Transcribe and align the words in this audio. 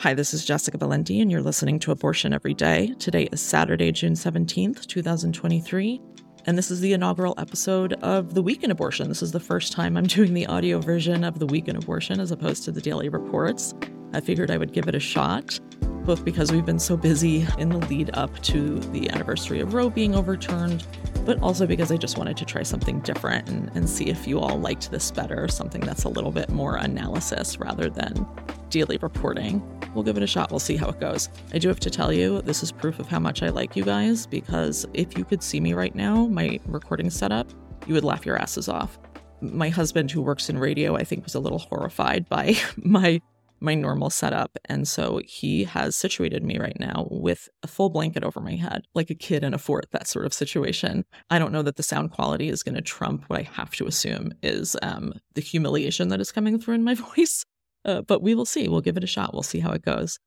Hi, 0.00 0.12
this 0.12 0.34
is 0.34 0.44
Jessica 0.44 0.76
Valenti, 0.76 1.22
and 1.22 1.32
you're 1.32 1.40
listening 1.40 1.78
to 1.78 1.90
Abortion 1.90 2.34
Every 2.34 2.52
Day. 2.52 2.92
Today 2.98 3.30
is 3.32 3.40
Saturday, 3.40 3.90
June 3.92 4.12
17th, 4.12 4.86
2023, 4.86 6.02
and 6.44 6.58
this 6.58 6.70
is 6.70 6.80
the 6.80 6.92
inaugural 6.92 7.32
episode 7.38 7.94
of 7.94 8.34
The 8.34 8.42
Week 8.42 8.62
in 8.62 8.70
Abortion. 8.70 9.08
This 9.08 9.22
is 9.22 9.32
the 9.32 9.40
first 9.40 9.72
time 9.72 9.96
I'm 9.96 10.04
doing 10.06 10.34
the 10.34 10.44
audio 10.48 10.80
version 10.80 11.24
of 11.24 11.38
The 11.38 11.46
Week 11.46 11.66
in 11.66 11.76
Abortion 11.76 12.20
as 12.20 12.30
opposed 12.30 12.62
to 12.64 12.72
the 12.72 12.80
daily 12.82 13.08
reports. 13.08 13.72
I 14.12 14.20
figured 14.20 14.50
I 14.50 14.58
would 14.58 14.74
give 14.74 14.86
it 14.86 14.94
a 14.94 15.00
shot, 15.00 15.58
both 16.04 16.26
because 16.26 16.52
we've 16.52 16.66
been 16.66 16.78
so 16.78 16.98
busy 16.98 17.46
in 17.56 17.70
the 17.70 17.78
lead 17.78 18.10
up 18.12 18.38
to 18.42 18.78
the 18.78 19.08
anniversary 19.08 19.60
of 19.60 19.72
Roe 19.72 19.88
being 19.88 20.14
overturned, 20.14 20.86
but 21.24 21.40
also 21.40 21.66
because 21.66 21.90
I 21.90 21.96
just 21.96 22.18
wanted 22.18 22.36
to 22.36 22.44
try 22.44 22.62
something 22.62 23.00
different 23.00 23.48
and, 23.48 23.70
and 23.74 23.88
see 23.88 24.08
if 24.08 24.28
you 24.28 24.40
all 24.40 24.58
liked 24.60 24.90
this 24.90 25.10
better, 25.10 25.48
something 25.48 25.80
that's 25.80 26.04
a 26.04 26.10
little 26.10 26.32
bit 26.32 26.50
more 26.50 26.76
analysis 26.76 27.58
rather 27.58 27.88
than 27.88 28.26
daily 28.70 28.98
reporting. 28.98 29.62
We'll 29.94 30.04
give 30.04 30.16
it 30.16 30.22
a 30.22 30.26
shot. 30.26 30.50
We'll 30.50 30.60
see 30.60 30.76
how 30.76 30.88
it 30.88 31.00
goes. 31.00 31.28
I 31.52 31.58
do 31.58 31.68
have 31.68 31.80
to 31.80 31.90
tell 31.90 32.12
you, 32.12 32.42
this 32.42 32.62
is 32.62 32.72
proof 32.72 32.98
of 32.98 33.08
how 33.08 33.18
much 33.18 33.42
I 33.42 33.48
like 33.48 33.76
you 33.76 33.84
guys 33.84 34.26
because 34.26 34.86
if 34.94 35.16
you 35.16 35.24
could 35.24 35.42
see 35.42 35.60
me 35.60 35.72
right 35.72 35.94
now, 35.94 36.26
my 36.26 36.60
recording 36.66 37.10
setup, 37.10 37.50
you 37.86 37.94
would 37.94 38.04
laugh 38.04 38.26
your 38.26 38.36
asses 38.36 38.68
off. 38.68 38.98
My 39.40 39.68
husband, 39.68 40.10
who 40.10 40.22
works 40.22 40.48
in 40.48 40.58
radio, 40.58 40.96
I 40.96 41.04
think 41.04 41.24
was 41.24 41.34
a 41.34 41.40
little 41.40 41.58
horrified 41.58 42.28
by 42.28 42.54
my 42.76 43.20
my 43.60 43.74
normal 43.74 44.10
setup. 44.10 44.58
And 44.66 44.86
so 44.86 45.20
he 45.24 45.64
has 45.64 45.96
situated 45.96 46.44
me 46.44 46.58
right 46.58 46.78
now 46.78 47.08
with 47.10 47.48
a 47.62 47.66
full 47.66 47.88
blanket 47.88 48.22
over 48.22 48.40
my 48.40 48.54
head, 48.54 48.86
like 48.94 49.10
a 49.10 49.14
kid 49.14 49.42
in 49.42 49.54
a 49.54 49.58
fort, 49.58 49.86
that 49.92 50.06
sort 50.06 50.26
of 50.26 50.34
situation. 50.34 51.04
I 51.30 51.38
don't 51.38 51.52
know 51.52 51.62
that 51.62 51.76
the 51.76 51.82
sound 51.82 52.10
quality 52.10 52.48
is 52.48 52.62
going 52.62 52.74
to 52.74 52.82
trump 52.82 53.24
what 53.28 53.38
I 53.38 53.42
have 53.42 53.70
to 53.76 53.86
assume 53.86 54.32
is 54.42 54.76
um, 54.82 55.14
the 55.34 55.40
humiliation 55.40 56.08
that 56.08 56.20
is 56.20 56.32
coming 56.32 56.60
through 56.60 56.74
in 56.74 56.84
my 56.84 56.94
voice. 57.16 57.44
Uh, 57.86 58.02
but 58.02 58.20
we 58.20 58.34
will 58.34 58.44
see. 58.44 58.68
We'll 58.68 58.80
give 58.80 58.96
it 58.96 59.04
a 59.04 59.08
shot. 59.08 59.32
We'll 59.32 59.44
see 59.44 59.60
how 59.60 59.70
it 59.70 59.82
goes. 59.82 60.18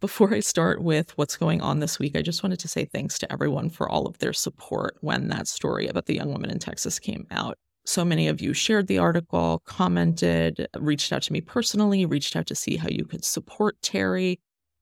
Before 0.00 0.32
I 0.32 0.40
start 0.40 0.82
with 0.82 1.16
what's 1.18 1.36
going 1.36 1.60
on 1.60 1.80
this 1.80 1.98
week, 1.98 2.16
I 2.16 2.22
just 2.22 2.42
wanted 2.42 2.60
to 2.60 2.68
say 2.68 2.86
thanks 2.86 3.18
to 3.18 3.32
everyone 3.32 3.68
for 3.68 3.88
all 3.88 4.06
of 4.06 4.18
their 4.18 4.32
support 4.32 4.96
when 5.00 5.28
that 5.28 5.48
story 5.48 5.86
about 5.86 6.06
the 6.06 6.14
young 6.14 6.32
woman 6.32 6.50
in 6.50 6.58
Texas 6.58 6.98
came 6.98 7.26
out. 7.30 7.58
So 7.84 8.04
many 8.04 8.28
of 8.28 8.40
you 8.40 8.54
shared 8.54 8.86
the 8.86 8.98
article, 8.98 9.62
commented, 9.66 10.66
reached 10.78 11.12
out 11.12 11.22
to 11.22 11.32
me 11.32 11.40
personally, 11.40 12.06
reached 12.06 12.36
out 12.36 12.46
to 12.46 12.54
see 12.54 12.76
how 12.76 12.88
you 12.88 13.04
could 13.04 13.24
support 13.24 13.76
Terry. 13.82 14.40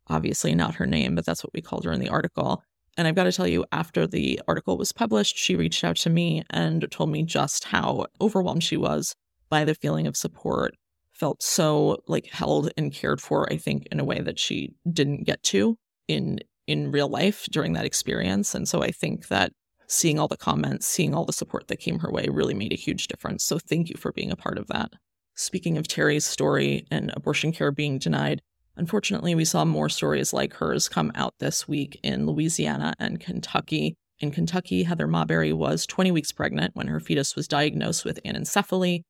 Obviously, 0.08 0.54
not 0.54 0.74
her 0.76 0.86
name, 0.86 1.14
but 1.14 1.24
that's 1.24 1.42
what 1.42 1.54
we 1.54 1.62
called 1.62 1.84
her 1.86 1.92
in 1.92 2.00
the 2.00 2.08
article. 2.08 2.62
And 2.96 3.08
I've 3.08 3.14
got 3.14 3.24
to 3.24 3.32
tell 3.32 3.46
you, 3.46 3.64
after 3.72 4.06
the 4.06 4.40
article 4.46 4.76
was 4.76 4.92
published, 4.92 5.36
she 5.36 5.56
reached 5.56 5.82
out 5.82 5.96
to 5.96 6.10
me 6.10 6.44
and 6.50 6.86
told 6.90 7.10
me 7.10 7.22
just 7.22 7.64
how 7.64 8.06
overwhelmed 8.20 8.64
she 8.64 8.76
was 8.76 9.14
by 9.48 9.64
the 9.64 9.74
feeling 9.74 10.06
of 10.06 10.16
support 10.16 10.74
felt 11.18 11.42
so 11.42 11.98
like 12.06 12.26
held 12.26 12.70
and 12.76 12.92
cared 12.92 13.20
for 13.20 13.50
i 13.52 13.56
think 13.56 13.86
in 13.90 13.98
a 13.98 14.04
way 14.04 14.20
that 14.20 14.38
she 14.38 14.74
didn't 14.92 15.24
get 15.24 15.42
to 15.42 15.76
in 16.08 16.38
in 16.66 16.90
real 16.90 17.08
life 17.08 17.46
during 17.50 17.74
that 17.74 17.84
experience. 17.84 18.54
And 18.54 18.68
so 18.68 18.82
i 18.82 18.90
think 18.90 19.28
that 19.28 19.52
seeing 19.88 20.18
all 20.18 20.28
the 20.28 20.36
comments 20.36 20.86
seeing 20.86 21.14
all 21.14 21.24
the 21.24 21.32
support 21.32 21.68
that 21.68 21.78
came 21.78 22.00
her 22.00 22.10
way 22.10 22.26
really 22.28 22.54
made 22.54 22.72
a 22.72 22.76
huge 22.76 23.06
difference. 23.06 23.44
So 23.44 23.58
thank 23.58 23.88
you 23.88 23.96
for 23.96 24.12
being 24.12 24.32
a 24.32 24.36
part 24.36 24.58
of 24.58 24.66
that. 24.68 24.90
Speaking 25.34 25.78
of 25.78 25.88
terry's 25.88 26.26
story 26.26 26.86
and 26.90 27.12
abortion 27.14 27.52
care 27.52 27.70
being 27.70 27.98
denied 27.98 28.42
unfortunately 28.76 29.34
we 29.34 29.44
saw 29.44 29.64
more 29.64 29.88
stories 29.88 30.32
like 30.32 30.54
hers 30.54 30.88
come 30.88 31.10
out 31.14 31.34
this 31.38 31.66
week 31.66 31.98
in 32.02 32.26
louisiana 32.26 32.94
and 32.98 33.20
kentucky. 33.20 33.96
In 34.18 34.30
kentucky 34.30 34.82
heather 34.82 35.06
marbury 35.06 35.52
was 35.52 35.86
20 35.86 36.10
weeks 36.10 36.32
pregnant 36.32 36.74
when 36.74 36.88
her 36.88 37.00
fetus 37.00 37.36
was 37.36 37.48
diagnosed 37.48 38.04
with 38.04 38.20
anencephaly 38.24 39.02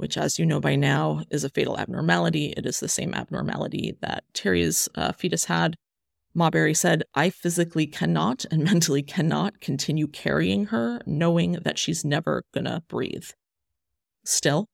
which, 0.00 0.16
as 0.16 0.38
you 0.38 0.46
know 0.46 0.60
by 0.60 0.76
now, 0.76 1.22
is 1.30 1.44
a 1.44 1.50
fatal 1.50 1.78
abnormality. 1.78 2.54
It 2.56 2.64
is 2.64 2.80
the 2.80 2.88
same 2.88 3.12
abnormality 3.12 3.98
that 4.00 4.24
Terry's 4.32 4.88
uh, 4.94 5.12
fetus 5.12 5.44
had. 5.44 5.76
Marbury 6.32 6.72
said, 6.72 7.02
I 7.14 7.28
physically 7.28 7.86
cannot 7.86 8.46
and 8.50 8.64
mentally 8.64 9.02
cannot 9.02 9.60
continue 9.60 10.06
carrying 10.06 10.66
her, 10.66 11.02
knowing 11.04 11.52
that 11.64 11.78
she's 11.78 12.02
never 12.02 12.44
gonna 12.54 12.82
breathe. 12.88 13.28
Still, 14.24 14.68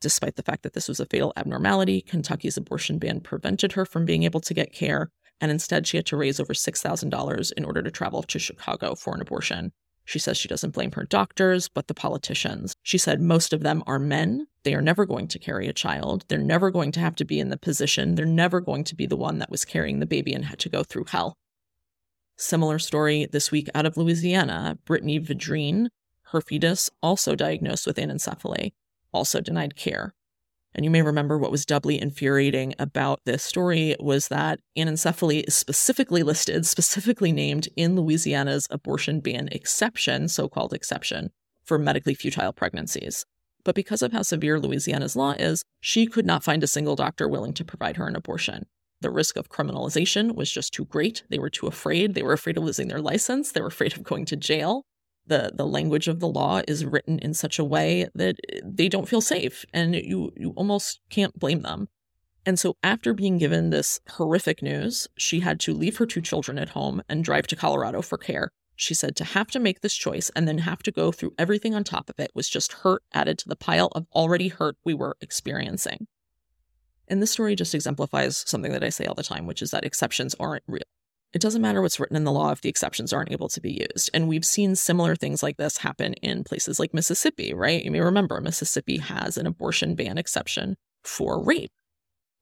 despite 0.00 0.36
the 0.36 0.44
fact 0.44 0.62
that 0.62 0.74
this 0.74 0.86
was 0.86 1.00
a 1.00 1.06
fatal 1.06 1.32
abnormality, 1.36 2.00
Kentucky's 2.00 2.56
abortion 2.56 2.98
ban 2.98 3.20
prevented 3.20 3.72
her 3.72 3.84
from 3.84 4.04
being 4.04 4.22
able 4.22 4.40
to 4.40 4.54
get 4.54 4.72
care, 4.72 5.10
and 5.40 5.50
instead 5.50 5.88
she 5.88 5.96
had 5.96 6.06
to 6.06 6.16
raise 6.16 6.38
over 6.38 6.54
$6,000 6.54 7.52
in 7.56 7.64
order 7.64 7.82
to 7.82 7.90
travel 7.90 8.22
to 8.22 8.38
Chicago 8.38 8.94
for 8.94 9.12
an 9.12 9.20
abortion. 9.20 9.72
She 10.08 10.18
says 10.18 10.38
she 10.38 10.48
doesn't 10.48 10.70
blame 10.72 10.92
her 10.92 11.04
doctors, 11.04 11.68
but 11.68 11.86
the 11.86 11.92
politicians. 11.92 12.74
She 12.82 12.96
said 12.96 13.20
most 13.20 13.52
of 13.52 13.62
them 13.62 13.82
are 13.86 13.98
men. 13.98 14.46
They 14.68 14.74
are 14.74 14.82
never 14.82 15.06
going 15.06 15.28
to 15.28 15.38
carry 15.38 15.66
a 15.66 15.72
child. 15.72 16.26
They're 16.28 16.36
never 16.36 16.70
going 16.70 16.92
to 16.92 17.00
have 17.00 17.14
to 17.14 17.24
be 17.24 17.40
in 17.40 17.48
the 17.48 17.56
position. 17.56 18.16
They're 18.16 18.26
never 18.26 18.60
going 18.60 18.84
to 18.84 18.94
be 18.94 19.06
the 19.06 19.16
one 19.16 19.38
that 19.38 19.50
was 19.50 19.64
carrying 19.64 19.98
the 19.98 20.04
baby 20.04 20.34
and 20.34 20.44
had 20.44 20.58
to 20.58 20.68
go 20.68 20.84
through 20.84 21.06
hell. 21.08 21.38
Similar 22.36 22.78
story 22.78 23.26
this 23.32 23.50
week 23.50 23.70
out 23.74 23.86
of 23.86 23.96
Louisiana. 23.96 24.76
Brittany 24.84 25.20
Vidrine, 25.20 25.88
her 26.32 26.42
fetus, 26.42 26.90
also 27.02 27.34
diagnosed 27.34 27.86
with 27.86 27.96
anencephaly, 27.96 28.74
also 29.10 29.40
denied 29.40 29.74
care. 29.74 30.12
And 30.74 30.84
you 30.84 30.90
may 30.90 31.00
remember 31.00 31.38
what 31.38 31.50
was 31.50 31.64
doubly 31.64 31.98
infuriating 31.98 32.74
about 32.78 33.20
this 33.24 33.42
story 33.42 33.96
was 33.98 34.28
that 34.28 34.60
anencephaly 34.76 35.44
is 35.48 35.54
specifically 35.54 36.22
listed, 36.22 36.66
specifically 36.66 37.32
named 37.32 37.70
in 37.74 37.96
Louisiana's 37.96 38.66
abortion 38.68 39.20
ban 39.20 39.48
exception, 39.50 40.28
so 40.28 40.46
called 40.46 40.74
exception, 40.74 41.30
for 41.64 41.78
medically 41.78 42.12
futile 42.12 42.52
pregnancies. 42.52 43.24
But 43.64 43.74
because 43.74 44.02
of 44.02 44.12
how 44.12 44.22
severe 44.22 44.58
Louisiana's 44.58 45.16
law 45.16 45.32
is, 45.32 45.62
she 45.80 46.06
could 46.06 46.26
not 46.26 46.44
find 46.44 46.62
a 46.62 46.68
single 46.68 46.96
doctor 46.96 47.28
willing 47.28 47.52
to 47.54 47.64
provide 47.64 47.96
her 47.96 48.06
an 48.06 48.16
abortion. 48.16 48.66
The 49.00 49.10
risk 49.10 49.36
of 49.36 49.48
criminalization 49.48 50.34
was 50.34 50.50
just 50.50 50.72
too 50.72 50.84
great. 50.84 51.22
They 51.28 51.38
were 51.38 51.50
too 51.50 51.66
afraid. 51.66 52.14
They 52.14 52.22
were 52.22 52.32
afraid 52.32 52.56
of 52.56 52.64
losing 52.64 52.88
their 52.88 53.00
license. 53.00 53.52
They 53.52 53.60
were 53.60 53.68
afraid 53.68 53.96
of 53.96 54.02
going 54.02 54.24
to 54.26 54.36
jail 54.36 54.84
the 55.28 55.52
the 55.54 55.66
language 55.66 56.08
of 56.08 56.20
the 56.20 56.28
law 56.28 56.62
is 56.66 56.84
written 56.84 57.18
in 57.20 57.34
such 57.34 57.58
a 57.58 57.64
way 57.64 58.08
that 58.14 58.36
they 58.64 58.88
don't 58.88 59.08
feel 59.08 59.20
safe 59.20 59.64
and 59.72 59.94
you 59.94 60.32
you 60.36 60.52
almost 60.56 61.00
can't 61.10 61.38
blame 61.38 61.62
them. 61.62 61.88
And 62.44 62.58
so 62.58 62.76
after 62.82 63.12
being 63.12 63.36
given 63.36 63.70
this 63.70 64.00
horrific 64.08 64.62
news, 64.62 65.06
she 65.18 65.40
had 65.40 65.60
to 65.60 65.74
leave 65.74 65.98
her 65.98 66.06
two 66.06 66.22
children 66.22 66.58
at 66.58 66.70
home 66.70 67.02
and 67.08 67.22
drive 67.22 67.46
to 67.48 67.56
Colorado 67.56 68.00
for 68.00 68.16
care. 68.16 68.50
She 68.80 68.94
said 68.94 69.16
to 69.16 69.24
have 69.24 69.48
to 69.48 69.58
make 69.58 69.80
this 69.80 69.96
choice 69.96 70.30
and 70.36 70.46
then 70.46 70.58
have 70.58 70.84
to 70.84 70.92
go 70.92 71.10
through 71.10 71.34
everything 71.36 71.74
on 71.74 71.82
top 71.82 72.08
of 72.08 72.20
it 72.20 72.30
was 72.32 72.48
just 72.48 72.72
hurt 72.72 73.02
added 73.12 73.36
to 73.38 73.48
the 73.48 73.56
pile 73.56 73.88
of 73.88 74.06
already 74.14 74.46
hurt 74.46 74.76
we 74.84 74.94
were 74.94 75.16
experiencing. 75.20 76.06
And 77.08 77.20
this 77.20 77.32
story 77.32 77.56
just 77.56 77.74
exemplifies 77.74 78.44
something 78.46 78.70
that 78.70 78.84
I 78.84 78.90
say 78.90 79.04
all 79.04 79.16
the 79.16 79.24
time, 79.24 79.46
which 79.46 79.62
is 79.62 79.72
that 79.72 79.84
exceptions 79.84 80.36
aren't 80.38 80.62
real. 80.68 80.84
It 81.32 81.40
doesn't 81.40 81.60
matter 81.60 81.82
what's 81.82 81.98
written 81.98 82.16
in 82.16 82.22
the 82.22 82.30
law 82.30 82.52
if 82.52 82.60
the 82.60 82.68
exceptions 82.68 83.12
aren't 83.12 83.32
able 83.32 83.48
to 83.48 83.60
be 83.60 83.84
used. 83.92 84.10
And 84.14 84.28
we've 84.28 84.44
seen 84.44 84.76
similar 84.76 85.16
things 85.16 85.42
like 85.42 85.56
this 85.56 85.78
happen 85.78 86.14
in 86.14 86.44
places 86.44 86.78
like 86.78 86.94
Mississippi, 86.94 87.52
right? 87.52 87.84
You 87.84 87.90
may 87.90 88.00
remember 88.00 88.40
Mississippi 88.40 88.98
has 88.98 89.36
an 89.36 89.46
abortion 89.46 89.96
ban 89.96 90.18
exception 90.18 90.76
for 91.02 91.42
rape. 91.42 91.72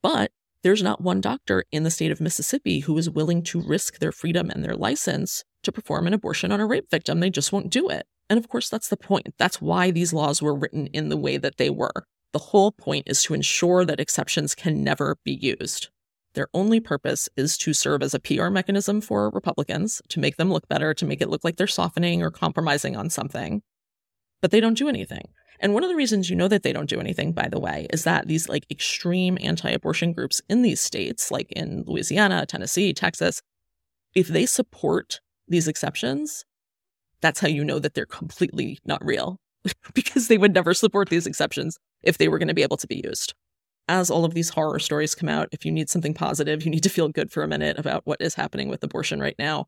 But 0.03 0.33
there's 0.67 0.83
not 0.83 1.01
one 1.01 1.21
doctor 1.21 1.63
in 1.71 1.85
the 1.85 1.93
state 1.93 2.11
of 2.11 2.21
Mississippi 2.21 2.81
who 2.81 2.99
is 2.99 3.09
willing 3.09 3.41
to 3.41 3.61
risk 3.61 4.01
their 4.01 4.11
freedom 4.11 4.51
and 4.51 4.65
their 4.65 4.75
license 4.75 5.45
to 5.63 5.71
perform 5.71 6.09
an 6.09 6.13
abortion 6.13 6.51
on 6.51 6.59
a 6.59 6.67
rape 6.67 6.91
victim. 6.91 7.21
They 7.21 7.31
just 7.31 7.53
won't 7.53 7.71
do 7.71 7.89
it. 7.89 8.05
And 8.29 8.37
of 8.37 8.49
course, 8.49 8.69
that's 8.69 8.89
the 8.89 8.97
point. 8.97 9.33
That's 9.39 9.63
why 9.63 9.93
these 9.93 10.13
laws 10.13 10.43
were 10.43 10.57
written 10.57 10.89
in 10.89 11.09
the 11.09 11.17
way 11.17 11.37
that 11.37 11.59
they 11.59 11.71
were. 11.71 11.93
The 12.33 12.41
whole 12.41 12.73
point 12.73 13.05
is 13.07 13.23
to 13.23 13.35
ensure 13.35 13.85
that 13.85 14.01
exceptions 14.01 14.57
can 14.57 14.83
never 14.83 15.19
be 15.25 15.35
used. 15.35 15.91
Their 16.35 16.49
only 16.53 16.81
purpose 16.81 17.29
is 17.37 17.57
to 17.59 17.73
serve 17.73 18.03
as 18.03 18.13
a 18.13 18.19
PR 18.19 18.49
mechanism 18.49 19.01
for 19.01 19.31
Republicans, 19.31 20.03
to 20.09 20.19
make 20.19 20.37
them 20.37 20.53
look 20.53 20.67
better, 20.67 20.95
to 20.95 21.07
make 21.07 21.21
it 21.21 21.31
look 21.31 21.45
like 21.45 21.59
they're 21.59 21.69
softening 21.69 22.25
or 22.25 22.33
compromising 22.33 22.97
on 22.97 23.09
something. 23.09 23.63
But 24.43 24.51
they 24.51 24.59
don't 24.59 24.77
do 24.77 24.89
anything. 24.89 25.29
And 25.61 25.75
one 25.75 25.83
of 25.83 25.91
the 25.91 25.97
reasons 25.97 26.29
you 26.29 26.37
know 26.37 26.49
that 26.49 26.63
they 26.63 26.73
don't 26.73 26.89
do 26.89 27.01
anything, 27.01 27.33
by 27.33 27.49
the 27.49 27.61
way, 27.61 27.87
is 27.93 28.05
that 28.05 28.29
these 28.29 28.49
like 28.49 28.67
extreme 28.71 29.39
anti 29.41 29.71
abortion 29.71 30.13
groups 30.13 30.41
in 30.49 30.63
these 30.63 30.81
states, 30.81 31.31
like 31.31 31.51
in 31.53 31.85
Louisiana, 31.87 32.47
Tennessee, 32.47 32.93
Texas, 32.93 33.43
if 34.15 34.29
they 34.29 34.47
support 34.47 35.21
these 35.49 35.69
exceptions, 35.69 36.45
that's 37.21 37.41
how 37.41 37.49
you 37.49 37.65
know 37.65 37.79
that 37.79 37.95
they're 37.95 38.07
completely 38.07 38.79
not 38.85 39.05
real 39.05 39.39
because 39.95 40.29
they 40.29 40.39
would 40.39 40.55
never 40.55 40.75
support 40.75 41.09
these 41.09 41.27
exceptions 41.27 41.79
if 42.03 42.19
they 42.19 42.29
were 42.29 42.39
going 42.39 42.49
to 42.49 42.55
be 42.55 42.63
able 42.63 42.77
to 42.77 42.87
be 42.87 43.01
used 43.05 43.35
as 43.89 44.11
all 44.11 44.25
of 44.25 44.35
these 44.35 44.51
horror 44.51 44.79
stories 44.79 45.15
come 45.15 45.29
out, 45.29 45.49
if 45.53 45.65
you 45.65 45.73
need 45.73 45.89
something 45.89 46.15
positive, 46.15 46.65
you 46.65 46.71
need 46.71 46.83
to 46.83 46.89
feel 46.89 47.09
good 47.09 47.31
for 47.31 47.43
a 47.43 47.49
minute 47.49 47.79
about 47.79 48.03
what 48.05 48.21
is 48.21 48.35
happening 48.35 48.69
with 48.69 48.83
abortion 48.83 49.21
right 49.21 49.37
now. 49.39 49.67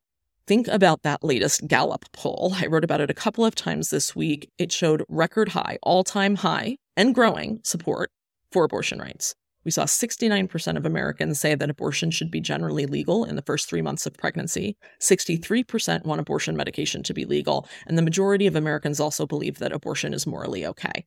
Think 0.49 0.67
about 0.67 1.03
that 1.03 1.23
latest 1.23 1.69
Gallup 1.69 2.07
poll. 2.13 2.55
I 2.57 2.69
wrote 2.69 2.83
about 2.83 3.03
it 3.03 3.11
a 3.11 3.15
couple 3.15 3.45
of 3.45 3.55
times 3.55 3.91
this 3.91 4.17
week. 4.17 4.51
It 4.57 4.73
showed 4.73 5.05
record 5.07 5.51
high, 5.51 5.77
all 5.83 6.03
time 6.03 6.37
high, 6.37 6.79
and 6.97 7.15
growing 7.15 7.61
support 7.65 8.11
for 8.51 8.65
abortion 8.65 8.99
rights. 8.99 9.35
We 9.67 9.71
saw 9.71 9.85
69% 9.85 10.79
of 10.79 10.87
Americans 10.87 11.39
say 11.39 11.55
that 11.55 11.69
abortion 11.69 12.11
should 12.11 12.31
be 12.31 12.41
generally 12.41 12.87
legal 12.87 13.27
in 13.27 13.37
the 13.37 13.43
first 13.43 13.69
three 13.69 13.83
months 13.83 14.07
of 14.07 14.15
pregnancy. 14.15 14.79
63% 15.03 16.07
want 16.07 16.19
abortion 16.19 16.57
medication 16.57 17.03
to 17.03 17.13
be 17.13 17.27
legal. 17.27 17.69
And 17.87 17.99
the 17.99 18.03
majority 18.03 18.47
of 18.47 18.57
Americans 18.57 19.01
also 19.01 19.27
believe 19.27 19.59
that 19.59 19.73
abortion 19.73 20.15
is 20.15 20.27
morally 20.27 20.65
okay. 20.65 21.05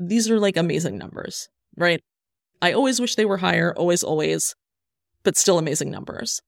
These 0.00 0.30
are 0.30 0.40
like 0.40 0.56
amazing 0.56 0.96
numbers, 0.96 1.50
right? 1.76 2.00
I 2.62 2.72
always 2.72 3.00
wish 3.00 3.16
they 3.16 3.26
were 3.26 3.36
higher, 3.36 3.74
always, 3.76 4.02
always. 4.02 4.54
but 5.24 5.36
still 5.36 5.58
amazing 5.58 5.90
numbers. 5.90 6.40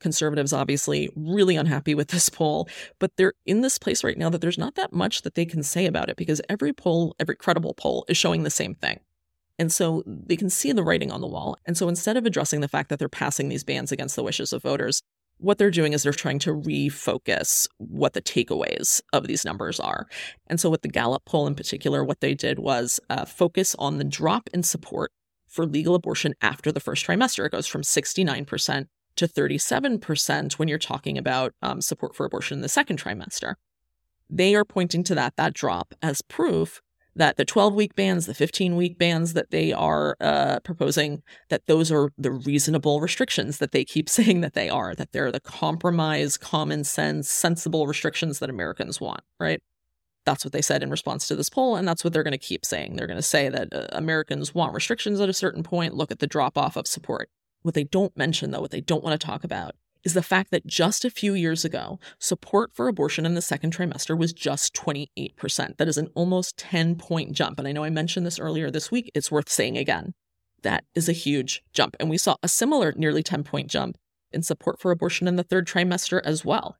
Conservatives 0.00 0.52
obviously 0.52 1.10
really 1.14 1.56
unhappy 1.56 1.94
with 1.94 2.08
this 2.08 2.28
poll, 2.28 2.68
but 2.98 3.12
they're 3.16 3.34
in 3.46 3.60
this 3.60 3.78
place 3.78 4.02
right 4.02 4.18
now 4.18 4.30
that 4.30 4.40
there's 4.40 4.58
not 4.58 4.74
that 4.74 4.92
much 4.92 5.22
that 5.22 5.34
they 5.34 5.44
can 5.44 5.62
say 5.62 5.86
about 5.86 6.08
it 6.08 6.16
because 6.16 6.40
every 6.48 6.72
poll, 6.72 7.14
every 7.20 7.36
credible 7.36 7.74
poll 7.74 8.04
is 8.08 8.16
showing 8.16 8.42
the 8.42 8.50
same 8.50 8.74
thing. 8.74 9.00
And 9.58 9.70
so 9.70 10.02
they 10.06 10.36
can 10.36 10.48
see 10.48 10.72
the 10.72 10.82
writing 10.82 11.12
on 11.12 11.20
the 11.20 11.26
wall. 11.26 11.56
And 11.66 11.76
so 11.76 11.88
instead 11.88 12.16
of 12.16 12.24
addressing 12.24 12.60
the 12.60 12.68
fact 12.68 12.88
that 12.88 12.98
they're 12.98 13.10
passing 13.10 13.50
these 13.50 13.62
bans 13.62 13.92
against 13.92 14.16
the 14.16 14.22
wishes 14.22 14.54
of 14.54 14.62
voters, 14.62 15.02
what 15.36 15.58
they're 15.58 15.70
doing 15.70 15.92
is 15.92 16.02
they're 16.02 16.12
trying 16.12 16.38
to 16.40 16.54
refocus 16.54 17.68
what 17.78 18.12
the 18.12 18.22
takeaways 18.22 19.00
of 19.12 19.26
these 19.26 19.44
numbers 19.44 19.80
are. 19.80 20.06
And 20.46 20.60
so, 20.60 20.70
with 20.70 20.82
the 20.82 20.88
Gallup 20.88 21.24
poll 21.24 21.46
in 21.46 21.54
particular, 21.54 22.04
what 22.04 22.20
they 22.20 22.34
did 22.34 22.58
was 22.58 23.00
uh, 23.08 23.24
focus 23.24 23.74
on 23.78 23.98
the 23.98 24.04
drop 24.04 24.48
in 24.52 24.62
support 24.62 25.12
for 25.48 25.66
legal 25.66 25.94
abortion 25.94 26.34
after 26.40 26.70
the 26.70 26.80
first 26.80 27.06
trimester. 27.06 27.44
It 27.46 27.52
goes 27.52 27.66
from 27.66 27.82
69% 27.82 28.86
to 29.20 29.28
37% 29.28 30.58
when 30.58 30.68
you're 30.68 30.78
talking 30.78 31.16
about 31.16 31.54
um, 31.62 31.80
support 31.80 32.14
for 32.14 32.26
abortion 32.26 32.58
in 32.58 32.62
the 32.62 32.68
second 32.68 33.00
trimester. 33.00 33.54
They 34.28 34.54
are 34.54 34.64
pointing 34.64 35.04
to 35.04 35.14
that, 35.14 35.36
that 35.36 35.54
drop, 35.54 35.94
as 36.02 36.22
proof 36.22 36.82
that 37.16 37.36
the 37.36 37.44
12 37.44 37.74
week 37.74 37.94
bans, 37.94 38.26
the 38.26 38.34
15 38.34 38.76
week 38.76 38.98
bans 38.98 39.32
that 39.32 39.50
they 39.50 39.72
are 39.72 40.16
uh, 40.20 40.60
proposing, 40.60 41.22
that 41.48 41.66
those 41.66 41.90
are 41.90 42.10
the 42.16 42.30
reasonable 42.30 43.00
restrictions 43.00 43.58
that 43.58 43.72
they 43.72 43.84
keep 43.84 44.08
saying 44.18 44.40
that 44.40 44.54
they 44.54 44.68
are, 44.68 44.94
that 44.94 45.12
they're 45.12 45.32
the 45.32 45.40
compromise, 45.40 46.36
common 46.36 46.84
sense, 46.84 47.30
sensible 47.30 47.86
restrictions 47.86 48.38
that 48.38 48.50
Americans 48.50 49.00
want, 49.00 49.22
right? 49.38 49.62
That's 50.24 50.44
what 50.44 50.52
they 50.52 50.62
said 50.62 50.82
in 50.82 50.90
response 50.90 51.26
to 51.28 51.36
this 51.36 51.48
poll, 51.48 51.76
and 51.76 51.88
that's 51.88 52.04
what 52.04 52.12
they're 52.12 52.22
going 52.22 52.32
to 52.32 52.38
keep 52.38 52.64
saying. 52.64 52.96
They're 52.96 53.06
going 53.06 53.16
to 53.16 53.22
say 53.22 53.48
that 53.48 53.72
uh, 53.72 53.86
Americans 53.92 54.54
want 54.54 54.74
restrictions 54.74 55.18
at 55.18 55.28
a 55.28 55.34
certain 55.34 55.62
point. 55.62 55.94
Look 55.94 56.10
at 56.10 56.18
the 56.18 56.26
drop 56.26 56.58
off 56.58 56.76
of 56.76 56.86
support. 56.86 57.30
What 57.62 57.74
they 57.74 57.84
don't 57.84 58.16
mention, 58.16 58.50
though, 58.50 58.60
what 58.60 58.70
they 58.70 58.80
don't 58.80 59.04
want 59.04 59.20
to 59.20 59.26
talk 59.26 59.44
about, 59.44 59.74
is 60.02 60.14
the 60.14 60.22
fact 60.22 60.50
that 60.50 60.66
just 60.66 61.04
a 61.04 61.10
few 61.10 61.34
years 61.34 61.64
ago, 61.64 61.98
support 62.18 62.70
for 62.74 62.88
abortion 62.88 63.26
in 63.26 63.34
the 63.34 63.42
second 63.42 63.76
trimester 63.76 64.16
was 64.16 64.32
just 64.32 64.74
28%. 64.74 65.76
That 65.76 65.88
is 65.88 65.98
an 65.98 66.08
almost 66.14 66.56
10 66.56 66.96
point 66.96 67.32
jump. 67.32 67.58
And 67.58 67.68
I 67.68 67.72
know 67.72 67.84
I 67.84 67.90
mentioned 67.90 68.24
this 68.24 68.38
earlier 68.38 68.70
this 68.70 68.90
week. 68.90 69.10
It's 69.14 69.30
worth 69.30 69.48
saying 69.48 69.76
again. 69.76 70.14
That 70.62 70.84
is 70.94 71.08
a 71.08 71.12
huge 71.12 71.62
jump. 71.72 71.96
And 72.00 72.10
we 72.10 72.18
saw 72.18 72.36
a 72.42 72.48
similar 72.48 72.92
nearly 72.96 73.22
10 73.22 73.44
point 73.44 73.70
jump 73.70 73.96
in 74.32 74.42
support 74.42 74.80
for 74.80 74.90
abortion 74.90 75.28
in 75.28 75.36
the 75.36 75.42
third 75.42 75.66
trimester 75.66 76.20
as 76.24 76.44
well. 76.44 76.76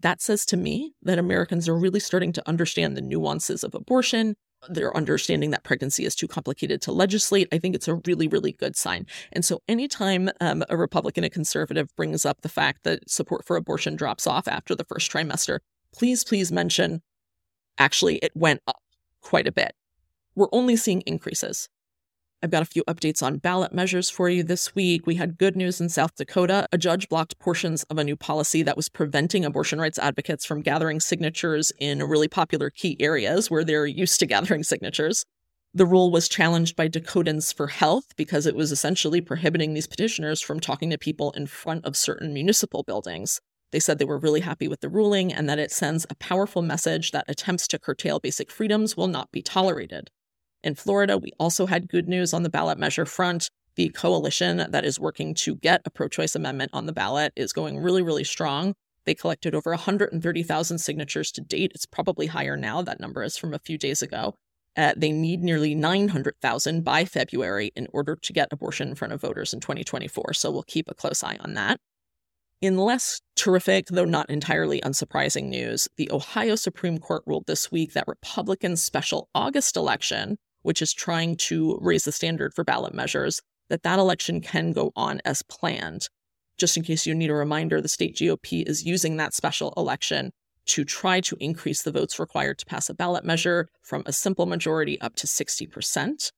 That 0.00 0.20
says 0.20 0.44
to 0.46 0.56
me 0.56 0.94
that 1.02 1.18
Americans 1.18 1.68
are 1.68 1.76
really 1.76 2.00
starting 2.00 2.32
to 2.32 2.48
understand 2.48 2.96
the 2.96 3.00
nuances 3.00 3.62
of 3.62 3.74
abortion, 3.74 4.34
their 4.68 4.96
understanding 4.96 5.50
that 5.50 5.64
pregnancy 5.64 6.04
is 6.04 6.14
too 6.14 6.28
complicated 6.28 6.80
to 6.82 6.92
legislate, 6.92 7.48
I 7.52 7.58
think 7.58 7.74
it's 7.74 7.88
a 7.88 8.00
really, 8.06 8.28
really 8.28 8.52
good 8.52 8.76
sign. 8.76 9.06
And 9.32 9.44
so, 9.44 9.60
anytime 9.68 10.30
um, 10.40 10.64
a 10.68 10.76
Republican, 10.76 11.24
a 11.24 11.30
conservative 11.30 11.94
brings 11.96 12.24
up 12.24 12.42
the 12.42 12.48
fact 12.48 12.84
that 12.84 13.10
support 13.10 13.44
for 13.46 13.56
abortion 13.56 13.96
drops 13.96 14.26
off 14.26 14.46
after 14.48 14.74
the 14.74 14.84
first 14.84 15.10
trimester, 15.10 15.60
please, 15.92 16.24
please 16.24 16.52
mention 16.52 17.02
actually 17.78 18.16
it 18.16 18.32
went 18.34 18.60
up 18.66 18.82
quite 19.20 19.46
a 19.46 19.52
bit. 19.52 19.72
We're 20.34 20.48
only 20.52 20.76
seeing 20.76 21.02
increases. 21.02 21.68
I've 22.44 22.50
got 22.50 22.62
a 22.62 22.66
few 22.66 22.82
updates 22.84 23.22
on 23.22 23.38
ballot 23.38 23.72
measures 23.72 24.10
for 24.10 24.28
you 24.28 24.42
this 24.42 24.74
week. 24.74 25.06
We 25.06 25.14
had 25.14 25.38
good 25.38 25.54
news 25.54 25.80
in 25.80 25.88
South 25.88 26.16
Dakota. 26.16 26.66
A 26.72 26.78
judge 26.78 27.08
blocked 27.08 27.38
portions 27.38 27.84
of 27.84 27.98
a 27.98 28.04
new 28.04 28.16
policy 28.16 28.64
that 28.64 28.76
was 28.76 28.88
preventing 28.88 29.44
abortion 29.44 29.80
rights 29.80 29.98
advocates 29.98 30.44
from 30.44 30.60
gathering 30.60 30.98
signatures 30.98 31.70
in 31.78 32.02
really 32.02 32.26
popular 32.26 32.68
key 32.68 32.96
areas 32.98 33.48
where 33.48 33.62
they're 33.62 33.86
used 33.86 34.18
to 34.18 34.26
gathering 34.26 34.62
signatures. 34.64 35.24
The 35.72 35.86
rule 35.86 36.10
was 36.10 36.28
challenged 36.28 36.74
by 36.74 36.88
Dakotans 36.88 37.54
for 37.54 37.68
Health 37.68 38.06
because 38.16 38.44
it 38.44 38.56
was 38.56 38.72
essentially 38.72 39.20
prohibiting 39.20 39.72
these 39.72 39.86
petitioners 39.86 40.40
from 40.40 40.58
talking 40.58 40.90
to 40.90 40.98
people 40.98 41.30
in 41.32 41.46
front 41.46 41.84
of 41.84 41.96
certain 41.96 42.34
municipal 42.34 42.82
buildings. 42.82 43.40
They 43.70 43.78
said 43.78 43.98
they 43.98 44.04
were 44.04 44.18
really 44.18 44.40
happy 44.40 44.66
with 44.66 44.80
the 44.80 44.88
ruling 44.88 45.32
and 45.32 45.48
that 45.48 45.60
it 45.60 45.70
sends 45.70 46.06
a 46.10 46.16
powerful 46.16 46.60
message 46.60 47.12
that 47.12 47.24
attempts 47.28 47.68
to 47.68 47.78
curtail 47.78 48.18
basic 48.18 48.50
freedoms 48.50 48.96
will 48.96 49.06
not 49.06 49.30
be 49.30 49.42
tolerated. 49.42 50.10
In 50.62 50.74
Florida, 50.74 51.18
we 51.18 51.32
also 51.40 51.66
had 51.66 51.88
good 51.88 52.08
news 52.08 52.32
on 52.32 52.42
the 52.42 52.50
ballot 52.50 52.78
measure 52.78 53.04
front. 53.04 53.50
The 53.74 53.88
coalition 53.88 54.66
that 54.70 54.84
is 54.84 55.00
working 55.00 55.34
to 55.36 55.56
get 55.56 55.82
a 55.84 55.90
pro 55.90 56.08
choice 56.08 56.34
amendment 56.34 56.70
on 56.72 56.86
the 56.86 56.92
ballot 56.92 57.32
is 57.36 57.52
going 57.52 57.78
really, 57.78 58.02
really 58.02 58.24
strong. 58.24 58.74
They 59.04 59.14
collected 59.14 59.54
over 59.54 59.70
130,000 59.70 60.78
signatures 60.78 61.32
to 61.32 61.40
date. 61.40 61.72
It's 61.74 61.86
probably 61.86 62.26
higher 62.26 62.56
now. 62.56 62.82
That 62.82 63.00
number 63.00 63.22
is 63.22 63.36
from 63.36 63.54
a 63.54 63.58
few 63.58 63.76
days 63.76 64.02
ago. 64.02 64.34
Uh, 64.76 64.92
they 64.96 65.10
need 65.10 65.42
nearly 65.42 65.74
900,000 65.74 66.82
by 66.82 67.04
February 67.04 67.72
in 67.74 67.88
order 67.92 68.16
to 68.16 68.32
get 68.32 68.52
abortion 68.52 68.88
in 68.88 68.94
front 68.94 69.12
of 69.12 69.20
voters 69.20 69.52
in 69.52 69.60
2024. 69.60 70.32
So 70.34 70.50
we'll 70.50 70.62
keep 70.62 70.88
a 70.88 70.94
close 70.94 71.22
eye 71.24 71.36
on 71.40 71.54
that. 71.54 71.78
In 72.60 72.78
less 72.78 73.20
terrific, 73.34 73.86
though 73.88 74.04
not 74.04 74.30
entirely 74.30 74.80
unsurprising 74.82 75.48
news, 75.48 75.88
the 75.96 76.08
Ohio 76.12 76.54
Supreme 76.54 76.98
Court 76.98 77.24
ruled 77.26 77.46
this 77.46 77.72
week 77.72 77.92
that 77.92 78.06
Republicans' 78.06 78.82
special 78.82 79.28
August 79.34 79.76
election 79.76 80.38
which 80.62 80.82
is 80.82 80.92
trying 80.92 81.36
to 81.36 81.78
raise 81.80 82.04
the 82.04 82.12
standard 82.12 82.54
for 82.54 82.64
ballot 82.64 82.94
measures, 82.94 83.40
that 83.68 83.82
that 83.82 83.98
election 83.98 84.40
can 84.40 84.72
go 84.72 84.92
on 84.96 85.20
as 85.24 85.42
planned. 85.42 86.08
Just 86.58 86.76
in 86.76 86.82
case 86.82 87.06
you 87.06 87.14
need 87.14 87.30
a 87.30 87.34
reminder, 87.34 87.80
the 87.80 87.88
state 87.88 88.16
GOP 88.16 88.66
is 88.68 88.84
using 88.84 89.16
that 89.16 89.34
special 89.34 89.72
election 89.76 90.32
to 90.66 90.84
try 90.84 91.20
to 91.20 91.36
increase 91.40 91.82
the 91.82 91.90
votes 91.90 92.18
required 92.18 92.58
to 92.58 92.66
pass 92.66 92.88
a 92.88 92.94
ballot 92.94 93.24
measure 93.24 93.68
from 93.82 94.02
a 94.06 94.12
simple 94.12 94.46
majority 94.46 95.00
up 95.00 95.16
to 95.16 95.26
60%. 95.26 96.30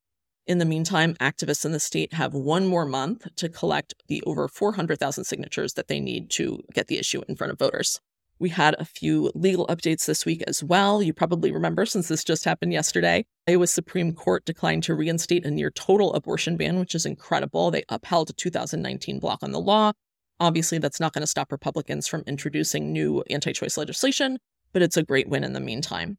In 0.46 0.58
the 0.58 0.64
meantime, 0.64 1.14
activists 1.14 1.64
in 1.64 1.72
the 1.72 1.80
state 1.80 2.12
have 2.12 2.34
one 2.34 2.66
more 2.66 2.84
month 2.84 3.26
to 3.36 3.48
collect 3.48 3.94
the 4.08 4.22
over 4.26 4.46
400,000 4.46 5.24
signatures 5.24 5.74
that 5.74 5.88
they 5.88 6.00
need 6.00 6.30
to 6.30 6.60
get 6.72 6.88
the 6.88 6.98
issue 6.98 7.22
in 7.28 7.36
front 7.36 7.52
of 7.52 7.58
voters. 7.58 8.00
We 8.38 8.48
had 8.48 8.74
a 8.78 8.84
few 8.84 9.30
legal 9.34 9.66
updates 9.68 10.06
this 10.06 10.26
week 10.26 10.42
as 10.46 10.62
well. 10.62 11.02
You 11.02 11.12
probably 11.12 11.52
remember 11.52 11.86
since 11.86 12.08
this 12.08 12.24
just 12.24 12.44
happened 12.44 12.72
yesterday. 12.72 13.24
Iowa 13.48 13.66
Supreme 13.66 14.12
Court 14.12 14.44
declined 14.44 14.82
to 14.84 14.94
reinstate 14.94 15.46
a 15.46 15.50
near 15.50 15.70
total 15.70 16.12
abortion 16.14 16.56
ban, 16.56 16.78
which 16.80 16.94
is 16.94 17.06
incredible. 17.06 17.70
They 17.70 17.84
upheld 17.88 18.30
a 18.30 18.32
2019 18.32 19.20
block 19.20 19.42
on 19.42 19.52
the 19.52 19.60
law. 19.60 19.92
Obviously, 20.40 20.78
that's 20.78 21.00
not 21.00 21.12
going 21.12 21.22
to 21.22 21.28
stop 21.28 21.52
Republicans 21.52 22.08
from 22.08 22.24
introducing 22.26 22.92
new 22.92 23.22
anti 23.30 23.52
choice 23.52 23.76
legislation, 23.76 24.38
but 24.72 24.82
it's 24.82 24.96
a 24.96 25.04
great 25.04 25.28
win 25.28 25.44
in 25.44 25.52
the 25.52 25.60
meantime. 25.60 26.18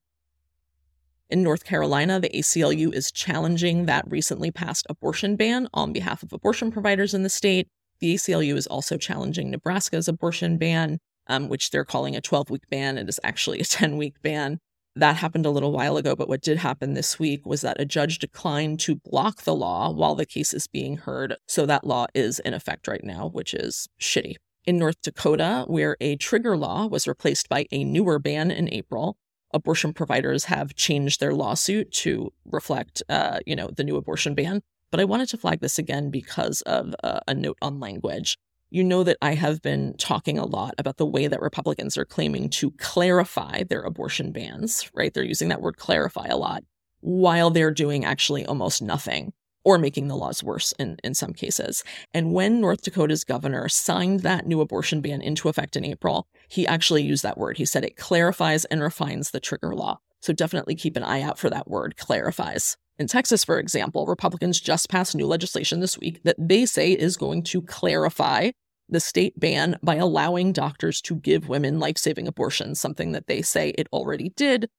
In 1.29 1.43
North 1.43 1.65
Carolina, 1.65 2.19
the 2.19 2.29
ACLU 2.29 2.93
is 2.93 3.11
challenging 3.11 3.87
that 3.87 4.09
recently 4.09 4.51
passed 4.51 4.85
abortion 4.89 5.35
ban 5.35 5.67
on 5.73 5.91
behalf 5.91 6.23
of 6.23 6.31
abortion 6.31 6.71
providers 6.71 7.13
in 7.13 7.23
the 7.23 7.29
state. 7.29 7.67
The 7.99 8.15
ACLU 8.15 8.55
is 8.55 8.67
also 8.67 8.95
challenging 8.97 9.49
Nebraska's 9.49 10.07
abortion 10.07 10.57
ban 10.57 10.99
um, 11.27 11.49
which 11.49 11.71
they're 11.71 11.85
calling 11.85 12.15
a 12.15 12.21
12 12.21 12.49
week 12.49 12.69
ban. 12.69 12.97
It 12.97 13.09
is 13.09 13.19
actually 13.23 13.59
a 13.59 13.65
10 13.65 13.97
week 13.97 14.21
ban. 14.21 14.59
That 14.97 15.17
happened 15.17 15.45
a 15.45 15.51
little 15.51 15.73
while 15.73 15.97
ago, 15.97 16.15
but 16.15 16.29
what 16.29 16.41
did 16.41 16.59
happen 16.59 16.93
this 16.93 17.19
week 17.19 17.45
was 17.45 17.61
that 17.61 17.81
a 17.81 17.85
judge 17.85 18.17
declined 18.17 18.79
to 18.81 18.95
block 18.95 19.41
the 19.41 19.53
law 19.53 19.91
while 19.91 20.15
the 20.15 20.25
case 20.25 20.53
is 20.53 20.67
being 20.67 20.97
heard. 20.97 21.35
So 21.47 21.65
that 21.65 21.85
law 21.85 22.05
is 22.13 22.39
in 22.39 22.53
effect 22.53 22.87
right 22.87 23.03
now, 23.03 23.27
which 23.27 23.53
is 23.53 23.89
shitty. 23.99 24.35
In 24.65 24.79
North 24.79 25.01
Dakota, 25.01 25.65
where 25.67 25.97
a 25.99 26.15
trigger 26.15 26.55
law 26.55 26.87
was 26.87 27.09
replaced 27.09 27.49
by 27.49 27.65
a 27.71 27.83
newer 27.83 28.19
ban 28.19 28.51
in 28.51 28.73
April, 28.73 29.17
abortion 29.53 29.93
providers 29.93 30.45
have 30.45 30.75
changed 30.75 31.19
their 31.19 31.33
lawsuit 31.33 31.91
to 31.91 32.31
reflect, 32.45 33.03
uh, 33.09 33.39
you 33.45 33.55
know, 33.55 33.69
the 33.75 33.83
new 33.83 33.97
abortion 33.97 34.33
ban. 34.33 34.61
But 34.91 35.01
I 35.01 35.05
wanted 35.05 35.27
to 35.29 35.37
flag 35.37 35.59
this 35.59 35.77
again 35.77 36.09
because 36.09 36.61
of 36.61 36.95
uh, 37.03 37.19
a 37.27 37.33
note 37.33 37.57
on 37.61 37.81
language 37.81 38.37
you 38.69 38.83
know 38.83 39.03
that 39.03 39.17
I 39.21 39.35
have 39.35 39.61
been 39.61 39.95
talking 39.97 40.37
a 40.37 40.45
lot 40.45 40.73
about 40.77 40.97
the 40.97 41.05
way 41.05 41.27
that 41.27 41.41
Republicans 41.41 41.97
are 41.97 42.05
claiming 42.05 42.49
to 42.51 42.71
clarify 42.71 43.63
their 43.63 43.81
abortion 43.81 44.31
bans, 44.31 44.89
right? 44.93 45.13
They're 45.13 45.23
using 45.23 45.49
that 45.49 45.61
word 45.61 45.77
clarify 45.77 46.27
a 46.27 46.37
lot 46.37 46.63
while 47.01 47.51
they're 47.51 47.71
doing 47.71 48.03
actually 48.03 48.45
almost 48.45 48.81
nothing 48.81 49.31
or 49.63 49.77
making 49.77 50.07
the 50.07 50.15
laws 50.15 50.43
worse 50.43 50.73
in, 50.79 50.97
in 51.03 51.13
some 51.13 51.33
cases. 51.33 51.83
And 52.13 52.33
when 52.33 52.61
North 52.61 52.83
Dakota's 52.83 53.23
governor 53.23 53.67
signed 53.67 54.21
that 54.21 54.45
new 54.45 54.61
abortion 54.61 55.01
ban 55.01 55.21
into 55.21 55.49
effect 55.49 55.75
in 55.75 55.85
April, 55.85 56.27
he 56.47 56.67
actually 56.67 57.03
used 57.03 57.23
that 57.23 57.37
word. 57.37 57.57
He 57.57 57.65
said 57.65 57.83
it 57.83 57.97
clarifies 57.97 58.65
and 58.65 58.81
refines 58.81 59.31
the 59.31 59.39
trigger 59.39 59.73
law. 59.75 59.99
So 60.21 60.33
definitely 60.33 60.75
keep 60.75 60.95
an 60.95 61.03
eye 61.03 61.21
out 61.21 61.37
for 61.37 61.49
that 61.49 61.67
word, 61.67 61.97
clarifies. 61.97 62.77
In 62.97 63.07
Texas, 63.07 63.43
for 63.43 63.59
example, 63.59 64.05
Republicans 64.05 64.59
just 64.59 64.89
passed 64.89 65.15
new 65.15 65.27
legislation 65.27 65.81
this 65.81 65.97
week 65.97 66.23
that 66.23 66.37
they 66.39 66.65
say 66.65 66.91
is 66.91 67.17
going 67.17 67.43
to 67.43 67.61
clarify 67.61 68.51
the 68.87 68.99
state 68.99 69.37
ban 69.39 69.77
by 69.83 69.95
allowing 69.95 70.53
doctors 70.53 71.01
to 71.01 71.15
give 71.15 71.49
women 71.49 71.79
life 71.79 71.97
saving 71.97 72.27
abortions, 72.27 72.79
something 72.79 73.11
that 73.11 73.27
they 73.27 73.41
say 73.41 73.69
it 73.77 73.87
already 73.91 74.29
did. 74.29 74.69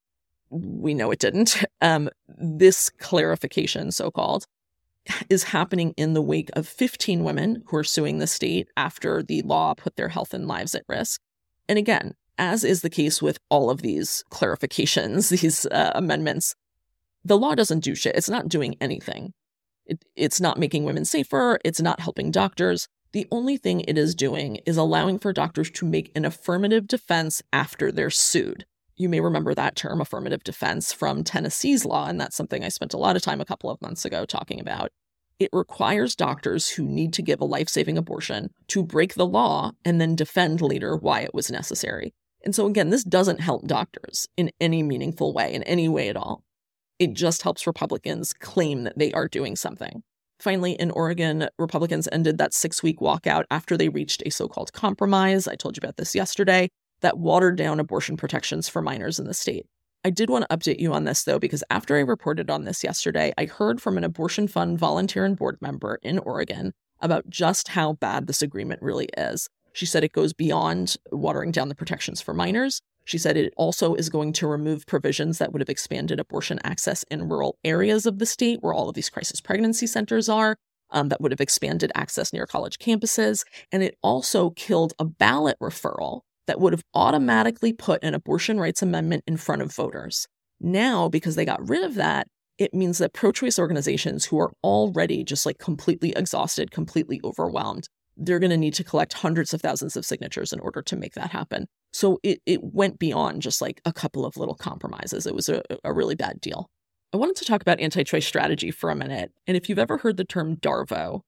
We 0.48 0.94
know 0.94 1.10
it 1.10 1.18
didn't. 1.18 1.62
Um, 1.82 2.08
this 2.26 2.88
clarification, 2.88 3.92
so 3.92 4.10
called, 4.10 4.46
is 5.28 5.44
happening 5.44 5.92
in 5.96 6.14
the 6.14 6.22
wake 6.22 6.50
of 6.54 6.66
15 6.66 7.22
women 7.22 7.62
who 7.66 7.76
are 7.76 7.84
suing 7.84 8.18
the 8.18 8.26
state 8.26 8.68
after 8.76 9.22
the 9.22 9.42
law 9.42 9.74
put 9.74 9.96
their 9.96 10.08
health 10.08 10.32
and 10.32 10.48
lives 10.48 10.74
at 10.74 10.84
risk. 10.88 11.20
And 11.68 11.78
again, 11.78 12.14
as 12.38 12.64
is 12.64 12.80
the 12.80 12.90
case 12.90 13.22
with 13.22 13.38
all 13.50 13.70
of 13.70 13.82
these 13.82 14.24
clarifications, 14.30 15.28
these 15.40 15.66
uh, 15.66 15.92
amendments, 15.94 16.54
the 17.26 17.38
law 17.38 17.54
doesn't 17.54 17.84
do 17.84 17.94
shit. 17.94 18.16
It's 18.16 18.30
not 18.30 18.48
doing 18.48 18.76
anything. 18.80 19.32
It, 19.84 20.04
it's 20.14 20.40
not 20.40 20.58
making 20.58 20.84
women 20.84 21.04
safer. 21.04 21.58
It's 21.64 21.80
not 21.80 22.00
helping 22.00 22.30
doctors. 22.30 22.88
The 23.12 23.26
only 23.30 23.56
thing 23.56 23.80
it 23.80 23.98
is 23.98 24.14
doing 24.14 24.56
is 24.66 24.76
allowing 24.76 25.18
for 25.18 25.32
doctors 25.32 25.70
to 25.72 25.86
make 25.86 26.12
an 26.14 26.24
affirmative 26.24 26.86
defense 26.86 27.42
after 27.52 27.90
they're 27.90 28.10
sued. 28.10 28.64
You 28.96 29.08
may 29.08 29.20
remember 29.20 29.54
that 29.54 29.76
term, 29.76 30.00
affirmative 30.00 30.42
defense, 30.42 30.92
from 30.92 31.22
Tennessee's 31.22 31.84
law, 31.84 32.08
and 32.08 32.20
that's 32.20 32.36
something 32.36 32.64
I 32.64 32.68
spent 32.68 32.94
a 32.94 32.98
lot 32.98 33.16
of 33.16 33.22
time 33.22 33.40
a 33.40 33.44
couple 33.44 33.70
of 33.70 33.80
months 33.82 34.04
ago 34.04 34.24
talking 34.24 34.60
about. 34.60 34.90
It 35.38 35.50
requires 35.52 36.16
doctors 36.16 36.70
who 36.70 36.84
need 36.84 37.12
to 37.14 37.22
give 37.22 37.40
a 37.40 37.44
life 37.44 37.68
saving 37.68 37.98
abortion 37.98 38.50
to 38.68 38.82
break 38.82 39.14
the 39.14 39.26
law 39.26 39.72
and 39.84 40.00
then 40.00 40.16
defend 40.16 40.62
later 40.62 40.96
why 40.96 41.20
it 41.20 41.34
was 41.34 41.50
necessary. 41.50 42.14
And 42.42 42.54
so, 42.54 42.66
again, 42.66 42.90
this 42.90 43.04
doesn't 43.04 43.40
help 43.40 43.66
doctors 43.66 44.28
in 44.36 44.50
any 44.60 44.82
meaningful 44.82 45.34
way, 45.34 45.52
in 45.52 45.62
any 45.64 45.88
way 45.88 46.08
at 46.08 46.16
all. 46.16 46.45
It 46.98 47.12
just 47.12 47.42
helps 47.42 47.66
Republicans 47.66 48.32
claim 48.32 48.84
that 48.84 48.98
they 48.98 49.12
are 49.12 49.28
doing 49.28 49.54
something. 49.54 50.02
Finally, 50.40 50.72
in 50.72 50.90
Oregon, 50.90 51.48
Republicans 51.58 52.08
ended 52.12 52.38
that 52.38 52.54
six 52.54 52.82
week 52.82 53.00
walkout 53.00 53.44
after 53.50 53.76
they 53.76 53.88
reached 53.88 54.22
a 54.24 54.30
so 54.30 54.48
called 54.48 54.72
compromise. 54.72 55.46
I 55.46 55.56
told 55.56 55.76
you 55.76 55.80
about 55.82 55.96
this 55.96 56.14
yesterday 56.14 56.68
that 57.00 57.18
watered 57.18 57.56
down 57.56 57.80
abortion 57.80 58.16
protections 58.16 58.68
for 58.68 58.80
minors 58.80 59.18
in 59.18 59.26
the 59.26 59.34
state. 59.34 59.66
I 60.04 60.10
did 60.10 60.30
want 60.30 60.46
to 60.48 60.56
update 60.56 60.78
you 60.78 60.92
on 60.92 61.04
this 61.04 61.24
though, 61.24 61.38
because 61.38 61.64
after 61.68 61.96
I 61.96 62.00
reported 62.00 62.50
on 62.50 62.64
this 62.64 62.84
yesterday, 62.84 63.32
I 63.36 63.46
heard 63.46 63.82
from 63.82 63.98
an 63.98 64.04
abortion 64.04 64.48
fund 64.48 64.78
volunteer 64.78 65.24
and 65.24 65.36
board 65.36 65.58
member 65.60 65.98
in 66.02 66.18
Oregon 66.20 66.72
about 67.00 67.28
just 67.28 67.68
how 67.68 67.94
bad 67.94 68.26
this 68.26 68.40
agreement 68.40 68.80
really 68.82 69.08
is. 69.18 69.48
She 69.72 69.84
said 69.84 70.04
it 70.04 70.12
goes 70.12 70.32
beyond 70.32 70.96
watering 71.10 71.50
down 71.50 71.68
the 71.68 71.74
protections 71.74 72.22
for 72.22 72.32
minors. 72.32 72.80
She 73.06 73.18
said 73.18 73.36
it 73.36 73.54
also 73.56 73.94
is 73.94 74.10
going 74.10 74.32
to 74.34 74.48
remove 74.48 74.84
provisions 74.84 75.38
that 75.38 75.52
would 75.52 75.60
have 75.60 75.68
expanded 75.68 76.18
abortion 76.18 76.58
access 76.64 77.04
in 77.04 77.28
rural 77.28 77.56
areas 77.64 78.04
of 78.04 78.18
the 78.18 78.26
state 78.26 78.58
where 78.60 78.74
all 78.74 78.88
of 78.88 78.96
these 78.96 79.08
crisis 79.08 79.40
pregnancy 79.40 79.86
centers 79.86 80.28
are, 80.28 80.56
um, 80.90 81.08
that 81.08 81.20
would 81.20 81.30
have 81.30 81.40
expanded 81.40 81.92
access 81.94 82.32
near 82.32 82.46
college 82.46 82.78
campuses. 82.78 83.44
And 83.70 83.84
it 83.84 83.96
also 84.02 84.50
killed 84.50 84.92
a 84.98 85.04
ballot 85.04 85.56
referral 85.62 86.22
that 86.48 86.60
would 86.60 86.72
have 86.72 86.82
automatically 86.94 87.72
put 87.72 88.02
an 88.02 88.12
abortion 88.12 88.58
rights 88.58 88.82
amendment 88.82 89.22
in 89.26 89.36
front 89.36 89.62
of 89.62 89.72
voters. 89.72 90.26
Now, 90.60 91.08
because 91.08 91.36
they 91.36 91.44
got 91.44 91.68
rid 91.68 91.84
of 91.84 91.94
that, 91.94 92.26
it 92.58 92.74
means 92.74 92.98
that 92.98 93.12
pro 93.12 93.30
choice 93.30 93.58
organizations 93.58 94.24
who 94.24 94.40
are 94.40 94.52
already 94.64 95.22
just 95.22 95.46
like 95.46 95.58
completely 95.58 96.12
exhausted, 96.16 96.72
completely 96.72 97.20
overwhelmed, 97.22 97.88
they're 98.16 98.38
going 98.38 98.50
to 98.50 98.56
need 98.56 98.74
to 98.74 98.84
collect 98.84 99.12
hundreds 99.12 99.52
of 99.52 99.60
thousands 99.60 99.96
of 99.96 100.06
signatures 100.06 100.52
in 100.52 100.58
order 100.60 100.82
to 100.82 100.96
make 100.96 101.14
that 101.14 101.30
happen. 101.30 101.66
So 101.96 102.18
it, 102.22 102.40
it 102.44 102.62
went 102.62 102.98
beyond 102.98 103.42
just 103.42 103.62
like 103.62 103.80
a 103.84 103.92
couple 103.92 104.26
of 104.26 104.36
little 104.36 104.54
compromises. 104.54 105.26
It 105.26 105.34
was 105.34 105.48
a, 105.48 105.62
a 105.82 105.92
really 105.92 106.14
bad 106.14 106.40
deal. 106.40 106.68
I 107.14 107.16
wanted 107.16 107.36
to 107.36 107.44
talk 107.44 107.62
about 107.62 107.80
anti 107.80 108.04
choice 108.04 108.26
strategy 108.26 108.70
for 108.70 108.90
a 108.90 108.96
minute. 108.96 109.32
And 109.46 109.56
if 109.56 109.68
you've 109.68 109.78
ever 109.78 109.98
heard 109.98 110.16
the 110.16 110.24
term 110.24 110.56
DARVO, 110.56 111.22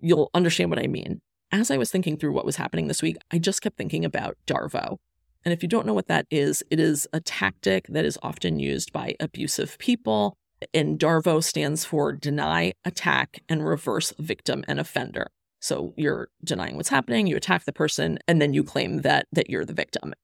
you'll 0.00 0.30
understand 0.34 0.70
what 0.70 0.78
I 0.78 0.86
mean 0.86 1.20
as 1.50 1.70
I 1.70 1.78
was 1.78 1.90
thinking 1.90 2.16
through 2.16 2.32
what 2.32 2.44
was 2.44 2.56
happening 2.56 2.88
this 2.88 3.02
week, 3.02 3.16
I 3.30 3.38
just 3.38 3.62
kept 3.62 3.76
thinking 3.76 4.04
about 4.04 4.36
DARVO. 4.46 4.98
And 5.44 5.54
if 5.54 5.62
you 5.62 5.68
don't 5.68 5.86
know 5.86 5.94
what 5.94 6.08
that 6.08 6.26
is, 6.30 6.62
it 6.70 6.80
is 6.80 7.06
a 7.12 7.20
tactic 7.20 7.86
that 7.88 8.04
is 8.04 8.18
often 8.22 8.58
used 8.58 8.92
by 8.92 9.14
abusive 9.18 9.78
people. 9.78 10.36
And 10.74 10.98
DARVO 10.98 11.42
stands 11.42 11.84
for 11.84 12.12
deny, 12.12 12.74
attack, 12.84 13.42
and 13.48 13.66
reverse 13.66 14.12
victim 14.18 14.64
and 14.68 14.80
offender. 14.80 15.28
So 15.60 15.94
you're 15.96 16.28
denying 16.44 16.76
what's 16.76 16.88
happening, 16.88 17.26
you 17.26 17.36
attack 17.36 17.64
the 17.64 17.72
person, 17.72 18.18
and 18.28 18.40
then 18.40 18.54
you 18.54 18.62
claim 18.62 19.02
that 19.02 19.26
that 19.32 19.50
you're 19.50 19.64
the 19.64 19.72
victim. 19.72 20.14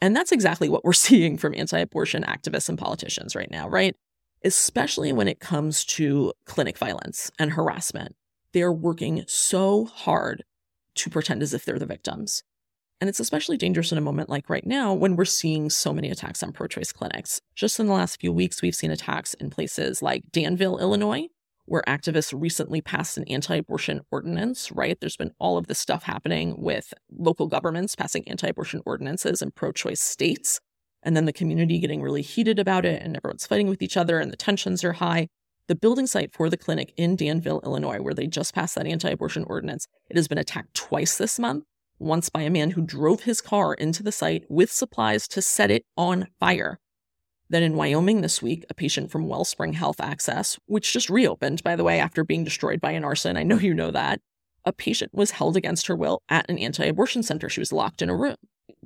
And 0.00 0.14
that's 0.14 0.32
exactly 0.32 0.68
what 0.68 0.84
we're 0.84 0.92
seeing 1.06 1.38
from 1.38 1.54
anti-abortion 1.54 2.24
activists 2.24 2.68
and 2.68 2.78
politicians 2.78 3.34
right 3.34 3.50
now, 3.50 3.68
right? 3.68 3.96
Especially 4.44 5.12
when 5.12 5.28
it 5.28 5.40
comes 5.40 5.84
to 5.84 6.32
clinic 6.44 6.78
violence 6.78 7.30
and 7.38 7.52
harassment 7.52 8.14
they're 8.56 8.72
working 8.72 9.22
so 9.26 9.84
hard 9.84 10.42
to 10.94 11.10
pretend 11.10 11.42
as 11.42 11.52
if 11.52 11.66
they're 11.66 11.78
the 11.78 11.84
victims. 11.84 12.42
And 13.02 13.10
it's 13.10 13.20
especially 13.20 13.58
dangerous 13.58 13.92
in 13.92 13.98
a 13.98 14.00
moment 14.00 14.30
like 14.30 14.48
right 14.48 14.66
now 14.66 14.94
when 14.94 15.14
we're 15.14 15.26
seeing 15.26 15.68
so 15.68 15.92
many 15.92 16.08
attacks 16.08 16.42
on 16.42 16.52
pro 16.52 16.66
choice 16.66 16.90
clinics. 16.90 17.42
Just 17.54 17.78
in 17.78 17.86
the 17.86 17.92
last 17.92 18.18
few 18.18 18.32
weeks, 18.32 18.62
we've 18.62 18.74
seen 18.74 18.90
attacks 18.90 19.34
in 19.34 19.50
places 19.50 20.00
like 20.00 20.32
Danville, 20.32 20.78
Illinois, 20.78 21.28
where 21.66 21.82
activists 21.86 22.32
recently 22.38 22.80
passed 22.80 23.16
an 23.16 23.24
anti 23.24 23.56
abortion 23.56 24.00
ordinance, 24.10 24.72
right? 24.72 24.98
There's 24.98 25.16
been 25.16 25.32
all 25.38 25.58
of 25.58 25.66
this 25.66 25.78
stuff 25.78 26.04
happening 26.04 26.54
with 26.58 26.94
local 27.10 27.46
governments 27.48 27.94
passing 27.94 28.26
anti 28.28 28.48
abortion 28.48 28.80
ordinances 28.86 29.42
in 29.42 29.50
pro 29.50 29.72
choice 29.72 30.00
states. 30.00 30.60
And 31.02 31.16
then 31.16 31.26
the 31.26 31.32
community 31.32 31.78
getting 31.78 32.02
really 32.02 32.22
heated 32.22 32.58
about 32.58 32.84
it, 32.84 33.02
and 33.02 33.16
everyone's 33.16 33.46
fighting 33.46 33.68
with 33.68 33.82
each 33.82 33.96
other, 33.96 34.18
and 34.18 34.32
the 34.32 34.36
tensions 34.36 34.82
are 34.82 34.94
high. 34.94 35.28
The 35.68 35.74
building 35.74 36.06
site 36.06 36.32
for 36.32 36.48
the 36.48 36.56
clinic 36.56 36.92
in 36.96 37.16
Danville, 37.16 37.60
Illinois, 37.64 38.00
where 38.00 38.14
they 38.14 38.26
just 38.26 38.54
passed 38.54 38.76
that 38.76 38.86
anti 38.86 39.10
abortion 39.10 39.44
ordinance, 39.46 39.86
it 40.08 40.16
has 40.16 40.28
been 40.28 40.38
attacked 40.38 40.74
twice 40.74 41.18
this 41.18 41.38
month. 41.38 41.64
Once 41.98 42.28
by 42.28 42.42
a 42.42 42.50
man 42.50 42.72
who 42.72 42.82
drove 42.82 43.22
his 43.22 43.40
car 43.40 43.72
into 43.74 44.02
the 44.02 44.12
site 44.12 44.44
with 44.48 44.70
supplies 44.70 45.26
to 45.28 45.40
set 45.40 45.70
it 45.70 45.84
on 45.96 46.26
fire. 46.38 46.78
Then 47.48 47.62
in 47.62 47.76
Wyoming 47.76 48.20
this 48.20 48.42
week, 48.42 48.64
a 48.68 48.74
patient 48.74 49.10
from 49.10 49.28
Wellspring 49.28 49.74
Health 49.74 50.00
Access, 50.00 50.58
which 50.66 50.92
just 50.92 51.08
reopened, 51.08 51.62
by 51.62 51.76
the 51.76 51.84
way, 51.84 52.00
after 52.00 52.24
being 52.24 52.42
destroyed 52.42 52.80
by 52.80 52.92
an 52.92 53.04
arson. 53.04 53.36
I 53.36 53.44
know 53.44 53.58
you 53.58 53.72
know 53.72 53.90
that. 53.92 54.20
A 54.64 54.72
patient 54.72 55.12
was 55.14 55.30
held 55.32 55.56
against 55.56 55.86
her 55.86 55.94
will 55.94 56.22
at 56.28 56.50
an 56.50 56.58
anti 56.58 56.84
abortion 56.84 57.22
center. 57.22 57.48
She 57.48 57.60
was 57.60 57.72
locked 57.72 58.02
in 58.02 58.10
a 58.10 58.16
room. 58.16 58.36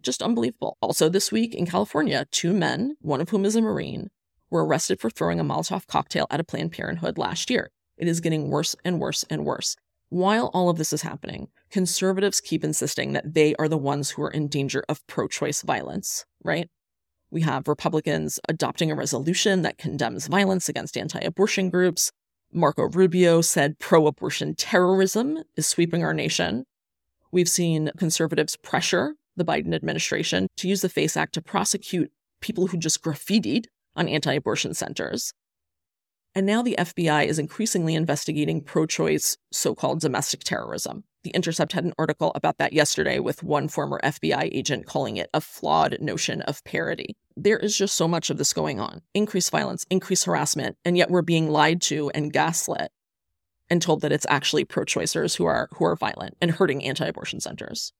Just 0.02 0.23
unbelievable. 0.23 0.76
Also, 0.83 1.09
this 1.09 1.33
week 1.33 1.55
in 1.55 1.67
California, 1.67 2.26
two 2.31 2.52
men, 2.52 2.97
one 3.00 3.23
of 3.23 3.31
whom 3.31 3.47
is 3.47 3.57
a 3.57 3.62
Marine, 3.62 4.11
were 4.50 4.64
arrested 4.64 5.00
for 5.00 5.09
throwing 5.09 5.40
a 5.40 5.45
Molotov 5.45 5.87
cocktail 5.87 6.26
at 6.31 6.40
a 6.40 6.45
Planned 6.45 6.73
Parenthood 6.73 7.17
last 7.17 7.49
year. 7.49 7.71
It 7.97 8.09
is 8.09 8.21
getting 8.21 8.50
worse 8.50 8.76
and 8.85 9.00
worse 9.00 9.25
and 9.31 9.47
worse. 9.47 9.76
While 10.11 10.50
all 10.52 10.69
of 10.69 10.76
this 10.76 10.93
is 10.93 11.02
happening, 11.02 11.49
conservatives 11.71 12.40
keep 12.40 12.64
insisting 12.64 13.12
that 13.12 13.33
they 13.33 13.55
are 13.55 13.69
the 13.69 13.79
ones 13.79 14.11
who 14.11 14.23
are 14.23 14.31
in 14.31 14.49
danger 14.49 14.85
of 14.88 15.07
pro 15.07 15.29
choice 15.29 15.62
violence, 15.62 16.26
right? 16.43 16.69
We 17.31 17.43
have 17.43 17.69
Republicans 17.69 18.41
adopting 18.49 18.91
a 18.91 18.97
resolution 18.97 19.63
that 19.63 19.79
condemns 19.79 20.27
violence 20.27 20.69
against 20.69 20.97
anti 20.97 21.21
abortion 21.21 21.71
groups. 21.71 22.11
Marco 22.53 22.89
Rubio 22.89 23.41
said 23.41 23.79
pro 23.79 24.09
abortion 24.09 24.57
terrorism 24.57 25.45
is 25.57 25.69
sweeping 25.69 26.03
our 26.03 26.13
nation. 26.13 26.65
We've 27.31 27.49
seen 27.49 27.93
conservatives 27.97 28.57
pressure 28.57 29.15
the 29.37 29.45
Biden 29.45 29.73
administration 29.73 30.49
to 30.57 30.69
use 30.69 30.83
the 30.83 30.89
FACE 30.89 31.17
Act 31.17 31.35
to 31.35 31.43
prosecute 31.43 32.11
people 32.41 32.67
who 32.67 32.77
just 32.77 33.03
graffitied 33.03 33.67
on 33.95 34.09
anti 34.09 34.35
abortion 34.35 34.75
centers. 34.75 35.33
And 36.35 36.47
now 36.47 36.63
the 36.63 36.77
FBI 36.79 37.27
is 37.27 37.39
increasingly 37.39 37.95
investigating 37.95 38.61
pro 38.61 38.87
choice 38.87 39.37
so 39.53 39.75
called 39.75 40.01
domestic 40.01 40.43
terrorism. 40.43 41.05
The 41.23 41.31
Intercept 41.31 41.73
had 41.73 41.85
an 41.85 41.93
article 41.99 42.33
about 42.35 42.57
that 42.59 42.73
yesterday 42.73 43.19
with 43.19 43.43
one 43.43 43.69
former 43.69 44.00
FBI 44.03 44.49
agent 44.53 44.87
calling 44.87 45.19
it 45.19 45.29
a 45.35 45.41
flawed 45.41 45.99
notion 46.00 46.41
of 46.43 46.65
parity. 46.65 47.15
There 47.37 47.59
is 47.59 47.77
just 47.77 47.95
so 47.95 48.09
much 48.09 48.31
of 48.31 48.39
this 48.39 48.55
going 48.55 48.81
on 48.81 49.03
increased 49.12 49.50
violence, 49.50 49.85
increased 49.91 50.25
harassment, 50.25 50.79
and 50.85 50.97
yet 50.97 51.11
we're 51.11 51.21
being 51.23 51.50
lied 51.50 51.83
to 51.83 52.11
and 52.11 52.33
gaslit 52.33 52.91
and 53.69 53.83
told 53.83 54.00
that 54.00 54.12
it's 54.12 54.27
actually 54.31 54.65
pro 54.65 54.85
choicers 54.85 55.37
who 55.37 55.45
are, 55.45 55.69
who 55.75 55.85
are 55.85 55.95
violent 55.95 56.37
and 56.41 56.53
hurting 56.53 56.83
anti 56.85 57.07
abortion 57.07 57.41
centers. 57.41 57.93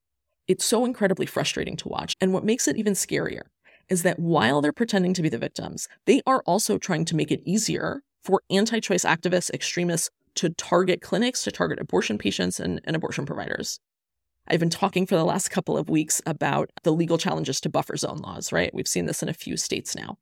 It's 0.47 0.65
so 0.65 0.83
incredibly 0.83 1.27
frustrating 1.27 1.77
to 1.77 1.89
watch. 1.89 2.15
And 2.19 2.33
what 2.33 2.43
makes 2.43 2.67
it 2.67 2.75
even 2.75 2.93
scarier 2.93 3.43
is 3.87 4.01
that 4.03 4.19
while 4.19 4.61
they're 4.61 4.73
pretending 4.73 5.13
to 5.13 5.21
be 5.21 5.29
the 5.29 5.37
victims, 5.37 5.87
they 6.05 6.21
are 6.25 6.41
also 6.47 6.79
trying 6.79 7.05
to 7.05 7.15
make 7.15 7.31
it 7.31 7.41
easier 7.45 8.01
for 8.23 8.41
anti 8.49 8.79
choice 8.79 9.05
activists, 9.05 9.51
extremists 9.51 10.09
to 10.35 10.49
target 10.49 11.01
clinics, 11.01 11.43
to 11.43 11.51
target 11.51 11.79
abortion 11.79 12.17
patients 12.17 12.59
and, 12.59 12.81
and 12.83 12.95
abortion 12.95 13.25
providers. 13.25 13.79
I've 14.47 14.59
been 14.59 14.69
talking 14.69 15.05
for 15.05 15.15
the 15.15 15.23
last 15.23 15.49
couple 15.49 15.77
of 15.77 15.89
weeks 15.89 16.21
about 16.25 16.69
the 16.83 16.91
legal 16.91 17.17
challenges 17.17 17.61
to 17.61 17.69
buffer 17.69 17.95
zone 17.95 18.17
laws, 18.17 18.51
right? 18.51 18.73
We've 18.73 18.87
seen 18.87 19.05
this 19.05 19.21
in 19.21 19.29
a 19.29 19.33
few 19.33 19.55
states 19.55 19.95
now. 19.95 20.17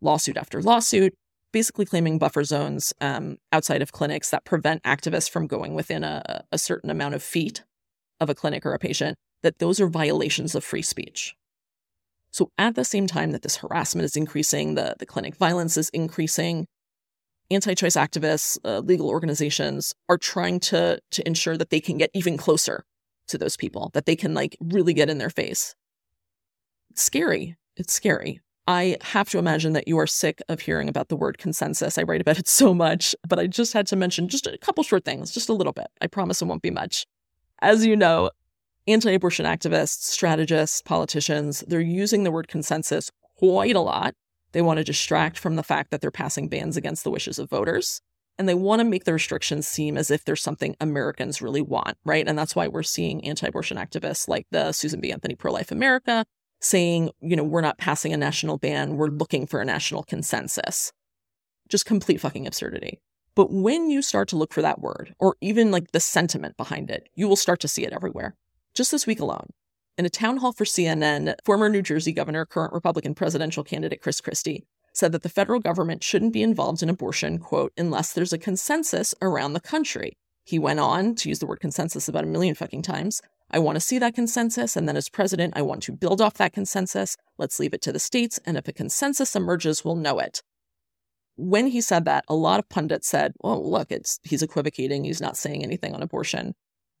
Lawsuit 0.00 0.36
after 0.36 0.60
lawsuit, 0.60 1.14
basically 1.52 1.86
claiming 1.86 2.18
buffer 2.18 2.44
zones 2.44 2.92
um, 3.00 3.36
outside 3.52 3.80
of 3.80 3.92
clinics 3.92 4.30
that 4.30 4.44
prevent 4.44 4.82
activists 4.82 5.30
from 5.30 5.46
going 5.46 5.74
within 5.74 6.04
a, 6.04 6.44
a 6.52 6.58
certain 6.58 6.90
amount 6.90 7.14
of 7.14 7.22
feet 7.22 7.64
of 8.20 8.28
a 8.28 8.34
clinic 8.34 8.66
or 8.66 8.74
a 8.74 8.78
patient, 8.78 9.16
that 9.42 9.58
those 9.58 9.80
are 9.80 9.88
violations 9.88 10.54
of 10.54 10.64
free 10.64 10.82
speech. 10.82 11.34
So 12.32 12.50
at 12.58 12.74
the 12.74 12.84
same 12.84 13.06
time 13.06 13.30
that 13.30 13.42
this 13.42 13.58
harassment 13.58 14.04
is 14.04 14.16
increasing, 14.16 14.74
the, 14.74 14.96
the 14.98 15.06
clinic 15.06 15.36
violence 15.36 15.76
is 15.76 15.88
increasing, 15.90 16.66
anti-choice 17.50 17.96
activists, 17.96 18.58
uh, 18.64 18.80
legal 18.80 19.08
organizations 19.08 19.94
are 20.08 20.18
trying 20.18 20.60
to 20.60 21.00
to 21.10 21.26
ensure 21.26 21.56
that 21.56 21.70
they 21.70 21.80
can 21.80 21.98
get 21.98 22.10
even 22.14 22.36
closer 22.36 22.84
to 23.28 23.38
those 23.38 23.56
people, 23.56 23.90
that 23.94 24.06
they 24.06 24.16
can 24.16 24.34
like 24.34 24.56
really 24.60 24.94
get 24.94 25.10
in 25.10 25.18
their 25.18 25.30
face. 25.30 25.74
It's 26.90 27.02
scary. 27.02 27.56
It's 27.76 27.92
scary. 27.92 28.40
I 28.66 28.96
have 29.02 29.28
to 29.30 29.38
imagine 29.38 29.74
that 29.74 29.88
you 29.88 29.98
are 29.98 30.06
sick 30.06 30.40
of 30.48 30.60
hearing 30.60 30.88
about 30.88 31.08
the 31.08 31.16
word 31.16 31.38
consensus. 31.38 31.98
I 31.98 32.02
write 32.02 32.20
about 32.20 32.38
it 32.38 32.48
so 32.60 32.72
much, 32.72 33.14
but 33.28 33.38
I 33.38 33.46
just 33.46 33.72
had 33.72 33.86
to 33.88 33.96
mention 33.96 34.28
just 34.28 34.46
a 34.46 34.56
couple 34.58 34.84
short 34.84 35.04
things, 35.04 35.30
just 35.30 35.48
a 35.48 35.54
little 35.54 35.72
bit. 35.72 35.88
I 36.00 36.06
promise 36.06 36.40
it 36.40 36.46
won't 36.46 36.62
be 36.62 36.70
much. 36.70 37.06
As 37.60 37.84
you 37.84 37.96
know, 37.96 38.30
anti 38.86 39.12
abortion 39.12 39.46
activists, 39.46 40.02
strategists, 40.02 40.82
politicians, 40.82 41.64
they're 41.66 41.80
using 41.80 42.24
the 42.24 42.30
word 42.30 42.48
consensus 42.48 43.10
quite 43.38 43.76
a 43.76 43.80
lot. 43.80 44.14
They 44.54 44.62
want 44.62 44.78
to 44.78 44.84
distract 44.84 45.36
from 45.36 45.56
the 45.56 45.64
fact 45.64 45.90
that 45.90 46.00
they're 46.00 46.12
passing 46.12 46.48
bans 46.48 46.76
against 46.76 47.02
the 47.02 47.10
wishes 47.10 47.38
of 47.38 47.50
voters. 47.50 48.00
and 48.36 48.48
they 48.48 48.54
want 48.54 48.80
to 48.80 48.84
make 48.84 49.04
the 49.04 49.12
restrictions 49.12 49.68
seem 49.68 49.96
as 49.96 50.10
if 50.10 50.24
there's 50.24 50.42
something 50.42 50.74
Americans 50.80 51.40
really 51.40 51.62
want, 51.62 51.96
right? 52.04 52.26
And 52.26 52.36
that's 52.36 52.56
why 52.56 52.66
we're 52.66 52.82
seeing 52.82 53.24
anti 53.24 53.46
abortion 53.46 53.76
activists 53.76 54.26
like 54.26 54.46
the 54.50 54.72
Susan 54.72 55.00
B. 55.00 55.12
Anthony 55.12 55.36
Pro 55.36 55.52
Life 55.52 55.70
America 55.70 56.24
saying, 56.60 57.10
you 57.20 57.36
know, 57.36 57.44
we're 57.44 57.60
not 57.60 57.78
passing 57.78 58.12
a 58.12 58.16
national 58.16 58.58
ban, 58.58 58.96
we're 58.96 59.06
looking 59.06 59.46
for 59.46 59.60
a 59.60 59.64
national 59.64 60.02
consensus. 60.02 60.92
Just 61.68 61.86
complete 61.86 62.20
fucking 62.20 62.46
absurdity. 62.46 63.00
But 63.36 63.52
when 63.52 63.90
you 63.90 64.02
start 64.02 64.28
to 64.28 64.36
look 64.36 64.52
for 64.52 64.62
that 64.62 64.80
word, 64.80 65.14
or 65.18 65.36
even 65.40 65.70
like 65.70 65.92
the 65.92 66.00
sentiment 66.00 66.56
behind 66.56 66.90
it, 66.90 67.08
you 67.14 67.28
will 67.28 67.36
start 67.36 67.60
to 67.60 67.68
see 67.68 67.84
it 67.84 67.92
everywhere. 67.92 68.34
Just 68.74 68.90
this 68.90 69.06
week 69.06 69.20
alone, 69.20 69.50
in 69.96 70.04
a 70.04 70.10
town 70.10 70.38
hall 70.38 70.52
for 70.52 70.64
CNN, 70.64 71.34
former 71.44 71.68
New 71.68 71.82
Jersey 71.82 72.12
governor, 72.12 72.44
current 72.44 72.72
Republican 72.72 73.14
presidential 73.14 73.62
candidate 73.62 74.00
Chris 74.00 74.20
Christie 74.20 74.64
said 74.92 75.12
that 75.12 75.22
the 75.22 75.28
federal 75.28 75.60
government 75.60 76.02
shouldn't 76.02 76.32
be 76.32 76.42
involved 76.42 76.82
in 76.82 76.88
abortion, 76.88 77.38
quote, 77.38 77.72
unless 77.76 78.12
there's 78.12 78.32
a 78.32 78.38
consensus 78.38 79.14
around 79.20 79.52
the 79.52 79.60
country. 79.60 80.16
He 80.44 80.58
went 80.58 80.80
on 80.80 81.14
to 81.16 81.28
use 81.28 81.40
the 81.40 81.46
word 81.46 81.60
consensus 81.60 82.08
about 82.08 82.24
a 82.24 82.28
million 82.28 82.54
fucking 82.54 82.82
times. 82.82 83.20
I 83.50 83.58
want 83.58 83.76
to 83.76 83.80
see 83.80 83.98
that 83.98 84.14
consensus, 84.14 84.76
and 84.76 84.88
then 84.88 84.96
as 84.96 85.08
president, 85.08 85.54
I 85.56 85.62
want 85.62 85.82
to 85.84 85.92
build 85.92 86.20
off 86.20 86.34
that 86.34 86.52
consensus. 86.52 87.16
Let's 87.38 87.58
leave 87.58 87.74
it 87.74 87.82
to 87.82 87.92
the 87.92 87.98
states, 87.98 88.38
and 88.44 88.56
if 88.56 88.68
a 88.68 88.72
consensus 88.72 89.34
emerges, 89.34 89.84
we'll 89.84 89.96
know 89.96 90.18
it. 90.18 90.42
When 91.36 91.68
he 91.68 91.80
said 91.80 92.04
that, 92.04 92.24
a 92.28 92.34
lot 92.34 92.60
of 92.60 92.68
pundits 92.68 93.08
said, 93.08 93.32
well, 93.40 93.68
look, 93.68 93.90
it's 93.90 94.20
he's 94.22 94.42
equivocating, 94.42 95.04
he's 95.04 95.20
not 95.20 95.36
saying 95.36 95.62
anything 95.62 95.94
on 95.94 96.02
abortion. 96.02 96.54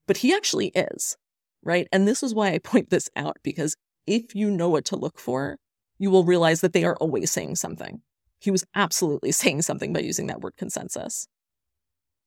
But 0.06 0.18
he 0.18 0.34
actually 0.34 0.68
is 0.68 1.16
right? 1.64 1.88
And 1.92 2.06
this 2.06 2.22
is 2.22 2.34
why 2.34 2.52
I 2.52 2.58
point 2.58 2.90
this 2.90 3.08
out 3.16 3.38
because 3.42 3.76
if 4.06 4.34
you 4.34 4.50
know 4.50 4.68
what 4.68 4.84
to 4.86 4.96
look 4.96 5.18
for, 5.18 5.56
you 5.98 6.10
will 6.10 6.24
realize 6.24 6.60
that 6.60 6.72
they 6.72 6.84
are 6.84 6.96
always 6.96 7.30
saying 7.30 7.56
something. 7.56 8.02
He 8.38 8.50
was 8.50 8.64
absolutely 8.74 9.32
saying 9.42 9.62
something 9.62 9.92
by 9.92 10.00
using 10.00 10.26
that 10.28 10.40
word 10.40 10.54
consensus. 10.56 11.26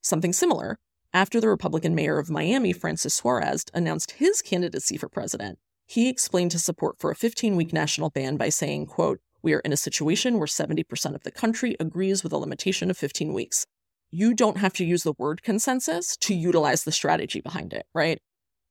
Something 0.01 0.33
similar, 0.33 0.77
after 1.13 1.39
the 1.39 1.49
Republican 1.49 1.95
mayor 1.95 2.19
of 2.19 2.29
Miami, 2.29 2.73
Francis 2.73 3.13
Suarez, 3.13 3.65
announced 3.73 4.11
his 4.11 4.41
candidacy 4.41 4.97
for 4.97 5.09
president, 5.09 5.57
he 5.85 6.09
explained 6.09 6.51
his 6.51 6.65
support 6.65 6.99
for 6.99 7.11
a 7.11 7.15
15 7.15 7.55
week 7.55 7.71
national 7.71 8.09
ban 8.09 8.35
by 8.35 8.49
saying, 8.49 8.87
quote, 8.87 9.19
we 9.41 9.53
are 9.53 9.59
in 9.59 9.71
a 9.71 9.77
situation 9.77 10.37
where 10.37 10.47
70% 10.47 11.15
of 11.15 11.23
the 11.23 11.31
country 11.31 11.75
agrees 11.79 12.23
with 12.23 12.33
a 12.33 12.37
limitation 12.37 12.89
of 12.89 12.97
15 12.97 13.33
weeks. 13.33 13.65
You 14.11 14.33
don't 14.33 14.57
have 14.57 14.73
to 14.73 14.85
use 14.85 15.03
the 15.03 15.13
word 15.17 15.43
consensus 15.43 16.17
to 16.17 16.33
utilize 16.33 16.83
the 16.83 16.91
strategy 16.91 17.39
behind 17.39 17.73
it, 17.73 17.85
right? 17.93 18.19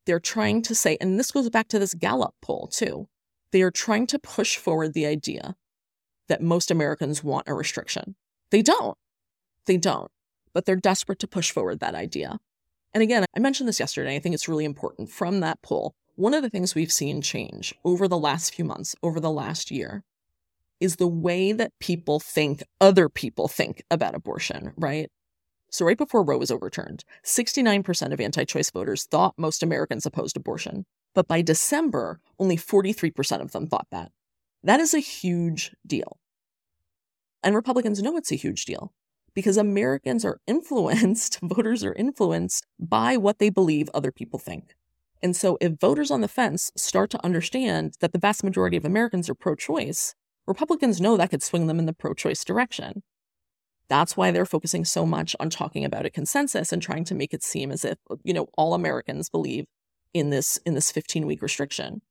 They're 0.06 0.20
trying 0.20 0.62
to 0.62 0.74
say, 0.74 0.96
and 1.00 1.18
this 1.18 1.32
goes 1.32 1.50
back 1.50 1.68
to 1.68 1.78
this 1.78 1.94
Gallup 1.94 2.34
poll 2.40 2.68
too, 2.68 3.08
they 3.50 3.62
are 3.62 3.70
trying 3.70 4.06
to 4.08 4.18
push 4.18 4.56
forward 4.56 4.94
the 4.94 5.06
idea 5.06 5.56
that 6.28 6.42
most 6.42 6.70
Americans 6.70 7.22
want 7.22 7.48
a 7.48 7.54
restriction. 7.54 8.16
They 8.50 8.62
don't. 8.62 8.96
They 9.66 9.76
don't. 9.76 10.10
But 10.52 10.64
they're 10.64 10.76
desperate 10.76 11.18
to 11.20 11.28
push 11.28 11.50
forward 11.50 11.80
that 11.80 11.94
idea. 11.94 12.38
And 12.94 13.02
again, 13.02 13.24
I 13.36 13.40
mentioned 13.40 13.68
this 13.68 13.80
yesterday. 13.80 14.16
I 14.16 14.20
think 14.20 14.34
it's 14.34 14.48
really 14.48 14.64
important 14.64 15.10
from 15.10 15.40
that 15.40 15.60
poll. 15.62 15.94
One 16.14 16.32
of 16.32 16.42
the 16.42 16.48
things 16.48 16.74
we've 16.74 16.92
seen 16.92 17.20
change 17.20 17.74
over 17.84 18.08
the 18.08 18.18
last 18.18 18.54
few 18.54 18.64
months, 18.64 18.96
over 19.02 19.20
the 19.20 19.30
last 19.30 19.70
year, 19.70 20.02
is 20.80 20.96
the 20.96 21.08
way 21.08 21.52
that 21.52 21.72
people 21.78 22.20
think 22.20 22.62
other 22.80 23.08
people 23.08 23.48
think 23.48 23.82
about 23.90 24.14
abortion, 24.14 24.72
right? 24.76 25.10
So, 25.76 25.84
right 25.84 25.98
before 25.98 26.24
Roe 26.24 26.38
was 26.38 26.50
overturned, 26.50 27.04
69% 27.22 28.10
of 28.10 28.18
anti 28.18 28.44
choice 28.44 28.70
voters 28.70 29.04
thought 29.04 29.34
most 29.36 29.62
Americans 29.62 30.06
opposed 30.06 30.34
abortion. 30.34 30.86
But 31.14 31.28
by 31.28 31.42
December, 31.42 32.18
only 32.38 32.56
43% 32.56 33.42
of 33.42 33.52
them 33.52 33.66
thought 33.66 33.88
that. 33.90 34.10
That 34.62 34.80
is 34.80 34.94
a 34.94 35.00
huge 35.00 35.76
deal. 35.86 36.16
And 37.42 37.54
Republicans 37.54 38.00
know 38.00 38.16
it's 38.16 38.32
a 38.32 38.36
huge 38.36 38.64
deal 38.64 38.94
because 39.34 39.58
Americans 39.58 40.24
are 40.24 40.40
influenced, 40.46 41.40
voters 41.42 41.84
are 41.84 41.92
influenced 41.92 42.66
by 42.80 43.18
what 43.18 43.38
they 43.38 43.50
believe 43.50 43.90
other 43.92 44.10
people 44.10 44.38
think. 44.38 44.76
And 45.22 45.36
so, 45.36 45.58
if 45.60 45.78
voters 45.78 46.10
on 46.10 46.22
the 46.22 46.26
fence 46.26 46.72
start 46.74 47.10
to 47.10 47.22
understand 47.22 47.96
that 48.00 48.14
the 48.14 48.18
vast 48.18 48.42
majority 48.42 48.78
of 48.78 48.86
Americans 48.86 49.28
are 49.28 49.34
pro 49.34 49.54
choice, 49.54 50.14
Republicans 50.46 51.02
know 51.02 51.18
that 51.18 51.28
could 51.28 51.42
swing 51.42 51.66
them 51.66 51.78
in 51.78 51.84
the 51.84 51.92
pro 51.92 52.14
choice 52.14 52.46
direction. 52.46 53.02
That's 53.88 54.16
why 54.16 54.30
they're 54.30 54.46
focusing 54.46 54.84
so 54.84 55.06
much 55.06 55.36
on 55.38 55.50
talking 55.50 55.84
about 55.84 56.06
a 56.06 56.10
consensus 56.10 56.72
and 56.72 56.82
trying 56.82 57.04
to 57.04 57.14
make 57.14 57.32
it 57.32 57.42
seem 57.42 57.70
as 57.70 57.84
if, 57.84 57.98
you 58.24 58.34
know, 58.34 58.48
all 58.56 58.74
Americans 58.74 59.28
believe 59.28 59.66
in 60.12 60.30
this 60.30 60.58
in 60.66 60.74
this 60.74 60.90
15 60.90 61.26
week 61.26 61.42
restriction. 61.42 62.02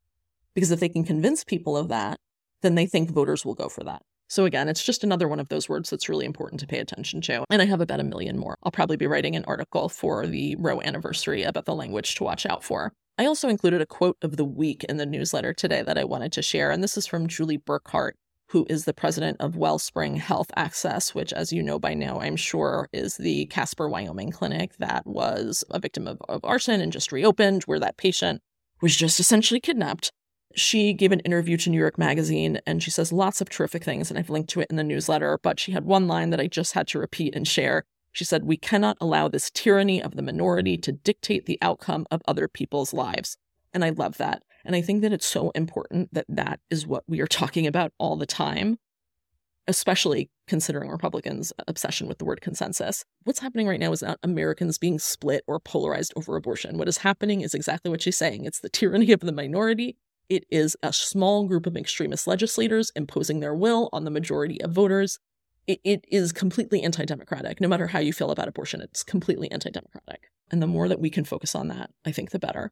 Because 0.53 0.71
if 0.71 0.79
they 0.79 0.89
can 0.89 1.03
convince 1.03 1.43
people 1.43 1.75
of 1.75 1.89
that, 1.89 2.19
then 2.61 2.75
they 2.75 2.85
think 2.85 3.11
voters 3.11 3.43
will 3.43 3.55
go 3.55 3.67
for 3.67 3.83
that. 3.83 4.01
So 4.27 4.45
again, 4.45 4.69
it's 4.69 4.83
just 4.83 5.03
another 5.03 5.27
one 5.27 5.39
of 5.39 5.49
those 5.49 5.69
words 5.69 5.89
that's 5.89 6.09
really 6.09 6.25
important 6.25 6.59
to 6.61 6.67
pay 6.67 6.79
attention 6.79 7.21
to. 7.21 7.43
And 7.49 7.61
I 7.61 7.65
have 7.65 7.81
about 7.81 7.99
a 7.99 8.03
million 8.03 8.39
more. 8.39 8.57
I'll 8.63 8.71
probably 8.71 8.97
be 8.97 9.05
writing 9.05 9.35
an 9.35 9.45
article 9.45 9.88
for 9.88 10.25
the 10.25 10.55
Roe 10.57 10.81
anniversary 10.81 11.43
about 11.43 11.65
the 11.65 11.75
language 11.75 12.15
to 12.15 12.23
watch 12.23 12.45
out 12.45 12.63
for. 12.63 12.91
I 13.17 13.27
also 13.27 13.47
included 13.47 13.81
a 13.81 13.85
quote 13.85 14.17
of 14.21 14.35
the 14.35 14.43
week 14.43 14.83
in 14.85 14.97
the 14.97 15.05
newsletter 15.05 15.53
today 15.53 15.83
that 15.83 15.97
I 15.97 16.03
wanted 16.03 16.31
to 16.33 16.41
share, 16.41 16.71
and 16.71 16.83
this 16.83 16.97
is 16.97 17.07
from 17.07 17.27
Julie 17.27 17.59
Burkhart, 17.59 18.13
who 18.47 18.65
is 18.69 18.86
the 18.86 18.93
president 18.93 19.38
of 19.39 19.58
Wellspring 19.58 20.17
Health 20.17 20.51
Access, 20.55 21.15
which, 21.15 21.34
as 21.34 21.51
you 21.51 21.63
know 21.63 21.79
by 21.79 21.93
now, 21.93 22.19
I'm 22.19 22.36
sure 22.36 22.88
is 22.93 23.17
the 23.17 23.47
Casper, 23.47 23.89
Wyoming 23.89 24.31
clinic 24.31 24.77
that 24.77 25.05
was 25.08 25.63
a 25.71 25.79
victim 25.79 26.08
of, 26.08 26.21
of 26.29 26.43
arson 26.43 26.79
and 26.81 26.91
just 26.91 27.12
reopened, 27.12 27.63
where 27.63 27.79
that 27.79 27.97
patient 27.97 28.41
was 28.81 28.95
just 28.95 29.19
essentially 29.19 29.60
kidnapped. 29.60 30.12
She 30.55 30.93
gave 30.93 31.12
an 31.12 31.19
interview 31.21 31.58
to 31.58 31.69
New 31.69 31.79
York 31.79 31.97
Magazine 31.97 32.60
and 32.65 32.81
she 32.81 32.91
says 32.91 33.12
lots 33.12 33.41
of 33.41 33.49
terrific 33.49 33.84
things, 33.84 34.10
and 34.10 34.19
I've 34.19 34.29
linked 34.29 34.49
to 34.51 34.62
it 34.62 34.67
in 34.69 34.75
the 34.75 34.84
newsletter. 34.84 35.39
But 35.41 35.60
she 35.60 35.71
had 35.71 35.86
one 35.86 36.08
line 36.08 36.29
that 36.29 36.39
I 36.39 36.47
just 36.47 36.73
had 36.73 36.88
to 36.89 36.99
repeat 36.99 37.36
and 37.36 37.47
share. 37.47 37.84
She 38.12 38.23
said, 38.23 38.45
We 38.45 38.58
cannot 38.58 38.97
allow 39.01 39.27
this 39.27 39.51
tyranny 39.53 40.01
of 40.01 40.15
the 40.15 40.21
minority 40.21 40.77
to 40.77 40.91
dictate 40.91 41.45
the 41.45 41.58
outcome 41.62 42.05
of 42.12 42.21
other 42.27 42.47
people's 42.47 42.93
lives. 42.93 43.38
And 43.73 43.84
I 43.84 43.89
love 43.89 44.17
that. 44.17 44.43
And 44.65 44.75
I 44.75 44.82
think 44.82 45.01
that 45.01 45.13
it's 45.13 45.25
so 45.25 45.51
important 45.51 46.13
that 46.13 46.25
that 46.28 46.60
is 46.69 46.88
what 46.88 47.04
we 47.08 47.21
are 47.21 47.28
talking 47.28 47.67
about 47.67 47.91
all 47.99 48.15
the 48.15 48.25
time, 48.25 48.78
especially 49.67 50.30
considering 50.47 50.89
Republicans' 50.89 51.54
obsession 51.67 52.08
with 52.08 52.17
the 52.17 52.25
word 52.25 52.41
consensus. 52.41 53.06
What's 53.23 53.39
happening 53.39 53.67
right 53.67 53.80
now 53.80 53.91
is 53.91 54.01
not 54.01 54.19
Americans 54.23 54.78
being 54.78 54.99
split 54.99 55.43
or 55.47 55.60
polarized 55.60 56.13
over 56.15 56.36
abortion. 56.36 56.78
What 56.78 56.88
is 56.88 56.99
happening 56.99 57.41
is 57.41 57.54
exactly 57.54 57.91
what 57.91 58.01
she's 58.01 58.17
saying 58.17 58.45
it's 58.45 58.60
the 58.60 58.69
tyranny 58.69 59.12
of 59.12 59.21
the 59.21 59.32
minority. 59.32 59.97
It 60.28 60.45
is 60.49 60.75
a 60.82 60.91
small 60.91 61.47
group 61.47 61.67
of 61.67 61.78
extremist 61.78 62.25
legislators 62.25 62.91
imposing 62.95 63.39
their 63.41 63.54
will 63.54 63.89
on 63.93 64.06
the 64.06 64.12
majority 64.12 64.60
of 64.62 64.71
voters. 64.71 65.19
it, 65.67 65.80
it 65.84 66.06
is 66.12 66.32
completely 66.32 66.82
anti 66.82 67.06
democratic. 67.06 67.62
No 67.62 67.67
matter 67.67 67.88
how 67.88 67.99
you 67.99 68.13
feel 68.13 68.32
about 68.32 68.47
abortion, 68.47 68.82
it's 68.82 69.04
completely 69.04 69.51
anti 69.51 69.69
democratic. 69.69 70.32
And 70.51 70.62
the 70.62 70.67
more 70.67 70.88
that 70.88 70.99
we 70.99 71.10
can 71.10 71.25
focus 71.25 71.54
on 71.56 71.67
that, 71.69 71.91
I 72.06 72.12
think 72.12 72.32
the 72.32 72.39
better. 72.39 72.71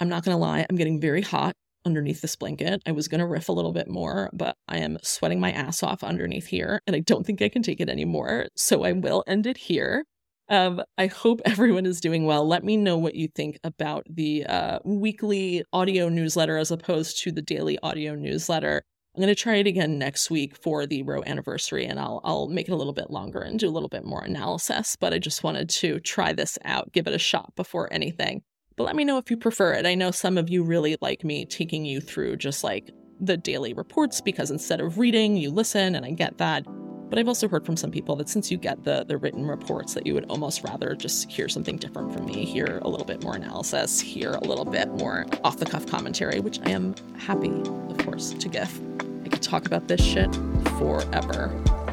I'm 0.00 0.08
not 0.08 0.24
going 0.24 0.36
to 0.36 0.40
lie, 0.40 0.66
I'm 0.68 0.76
getting 0.76 1.00
very 1.00 1.22
hot 1.22 1.54
underneath 1.86 2.20
this 2.20 2.36
blanket. 2.36 2.82
I 2.84 2.92
was 2.92 3.08
going 3.08 3.20
to 3.20 3.26
riff 3.26 3.48
a 3.48 3.52
little 3.52 3.72
bit 3.72 3.88
more, 3.88 4.28
but 4.32 4.56
I 4.68 4.78
am 4.78 4.98
sweating 5.02 5.40
my 5.40 5.52
ass 5.52 5.82
off 5.82 6.02
underneath 6.02 6.46
here, 6.46 6.80
and 6.86 6.96
I 6.96 7.00
don't 7.00 7.24
think 7.24 7.40
I 7.40 7.48
can 7.48 7.62
take 7.62 7.80
it 7.80 7.88
anymore. 7.88 8.48
So 8.56 8.84
I 8.84 8.92
will 8.92 9.24
end 9.26 9.46
it 9.46 9.56
here. 9.56 10.04
Um, 10.48 10.82
I 10.98 11.06
hope 11.06 11.40
everyone 11.46 11.86
is 11.86 12.00
doing 12.00 12.26
well. 12.26 12.46
Let 12.46 12.64
me 12.64 12.76
know 12.76 12.98
what 12.98 13.14
you 13.14 13.28
think 13.28 13.58
about 13.64 14.04
the 14.10 14.44
uh, 14.46 14.80
weekly 14.84 15.64
audio 15.72 16.08
newsletter 16.08 16.58
as 16.58 16.70
opposed 16.70 17.22
to 17.22 17.32
the 17.32 17.42
daily 17.42 17.78
audio 17.82 18.14
newsletter. 18.14 18.82
I'm 19.14 19.22
going 19.22 19.34
to 19.34 19.40
try 19.40 19.54
it 19.54 19.66
again 19.66 19.98
next 19.98 20.30
week 20.30 20.54
for 20.54 20.86
the 20.86 21.02
Roe 21.02 21.22
anniversary, 21.24 21.86
and 21.86 21.98
I'll 21.98 22.20
I'll 22.22 22.48
make 22.48 22.68
it 22.68 22.72
a 22.72 22.76
little 22.76 22.92
bit 22.92 23.10
longer 23.10 23.40
and 23.40 23.58
do 23.58 23.66
a 23.66 23.70
little 23.70 23.88
bit 23.88 24.04
more 24.04 24.22
analysis. 24.22 24.94
But 25.00 25.14
I 25.14 25.18
just 25.18 25.42
wanted 25.42 25.70
to 25.70 26.00
try 26.00 26.34
this 26.34 26.58
out, 26.66 26.92
give 26.92 27.06
it 27.06 27.14
a 27.14 27.18
shot 27.18 27.54
before 27.56 27.90
anything. 27.90 28.42
But 28.76 28.84
let 28.84 28.96
me 28.96 29.04
know 29.04 29.18
if 29.18 29.30
you 29.30 29.36
prefer 29.36 29.72
it. 29.72 29.86
I 29.86 29.94
know 29.94 30.10
some 30.10 30.36
of 30.36 30.50
you 30.50 30.62
really 30.62 30.96
like 31.00 31.24
me 31.24 31.46
taking 31.46 31.84
you 31.84 32.00
through 32.00 32.36
just 32.36 32.62
like 32.62 32.90
the 33.20 33.36
daily 33.36 33.72
reports 33.72 34.20
because 34.20 34.50
instead 34.50 34.80
of 34.80 34.98
reading, 34.98 35.36
you 35.36 35.50
listen, 35.50 35.94
and 35.94 36.04
I 36.04 36.10
get 36.10 36.36
that. 36.38 36.64
But 37.08 37.18
I've 37.18 37.28
also 37.28 37.48
heard 37.48 37.64
from 37.64 37.76
some 37.76 37.90
people 37.90 38.16
that 38.16 38.28
since 38.28 38.50
you 38.50 38.58
get 38.58 38.82
the 38.84 39.04
the 39.04 39.16
written 39.16 39.46
reports, 39.46 39.94
that 39.94 40.06
you 40.06 40.12
would 40.14 40.26
almost 40.26 40.62
rather 40.64 40.94
just 40.94 41.30
hear 41.30 41.48
something 41.48 41.76
different 41.76 42.12
from 42.12 42.26
me, 42.26 42.44
hear 42.44 42.80
a 42.82 42.88
little 42.88 43.06
bit 43.06 43.22
more 43.22 43.36
analysis, 43.36 44.00
hear 44.00 44.32
a 44.32 44.44
little 44.44 44.64
bit 44.64 44.88
more 44.88 45.24
off 45.44 45.56
the 45.56 45.66
cuff 45.66 45.86
commentary, 45.86 46.40
which 46.40 46.58
I 46.66 46.70
am 46.70 46.94
happy, 47.16 47.52
of 47.88 47.98
course, 47.98 48.32
to 48.32 48.48
give. 48.48 48.80
I 49.24 49.28
could 49.28 49.42
talk 49.42 49.66
about 49.66 49.88
this 49.88 50.04
shit 50.04 50.34
forever, 50.78 51.48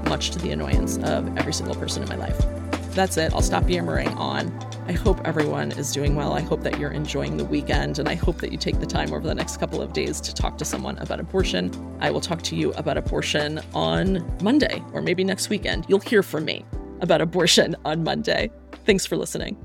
much 0.09 0.31
to 0.31 0.39
the 0.39 0.51
annoyance 0.51 0.97
of 0.97 1.37
every 1.37 1.53
single 1.53 1.75
person 1.75 2.03
in 2.03 2.09
my 2.09 2.15
life. 2.15 2.62
That's 2.93 3.17
it. 3.17 3.33
I'll 3.33 3.41
stop 3.41 3.67
yammering 3.67 4.09
on. 4.09 4.51
I 4.87 4.91
hope 4.91 5.19
everyone 5.25 5.71
is 5.71 5.91
doing 5.91 6.15
well. 6.15 6.33
I 6.33 6.41
hope 6.41 6.61
that 6.61 6.77
you're 6.77 6.91
enjoying 6.91 7.37
the 7.37 7.45
weekend, 7.45 7.97
and 7.97 8.07
I 8.07 8.13
hope 8.15 8.39
that 8.41 8.51
you 8.51 8.57
take 8.57 8.79
the 8.79 8.85
time 8.85 9.13
over 9.13 9.27
the 9.27 9.33
next 9.33 9.57
couple 9.57 9.81
of 9.81 9.93
days 9.93 10.21
to 10.21 10.33
talk 10.33 10.57
to 10.59 10.65
someone 10.65 10.99
about 10.99 11.19
abortion. 11.19 11.71
I 11.99 12.11
will 12.11 12.21
talk 12.21 12.43
to 12.43 12.55
you 12.55 12.71
about 12.73 12.97
abortion 12.97 13.61
on 13.73 14.23
Monday 14.43 14.83
or 14.93 15.01
maybe 15.01 15.23
next 15.23 15.49
weekend. 15.49 15.85
You'll 15.87 16.01
hear 16.01 16.21
from 16.21 16.45
me 16.45 16.65
about 17.01 17.19
abortion 17.21 17.75
on 17.83 18.03
Monday. 18.03 18.51
Thanks 18.85 19.05
for 19.05 19.17
listening. 19.17 19.57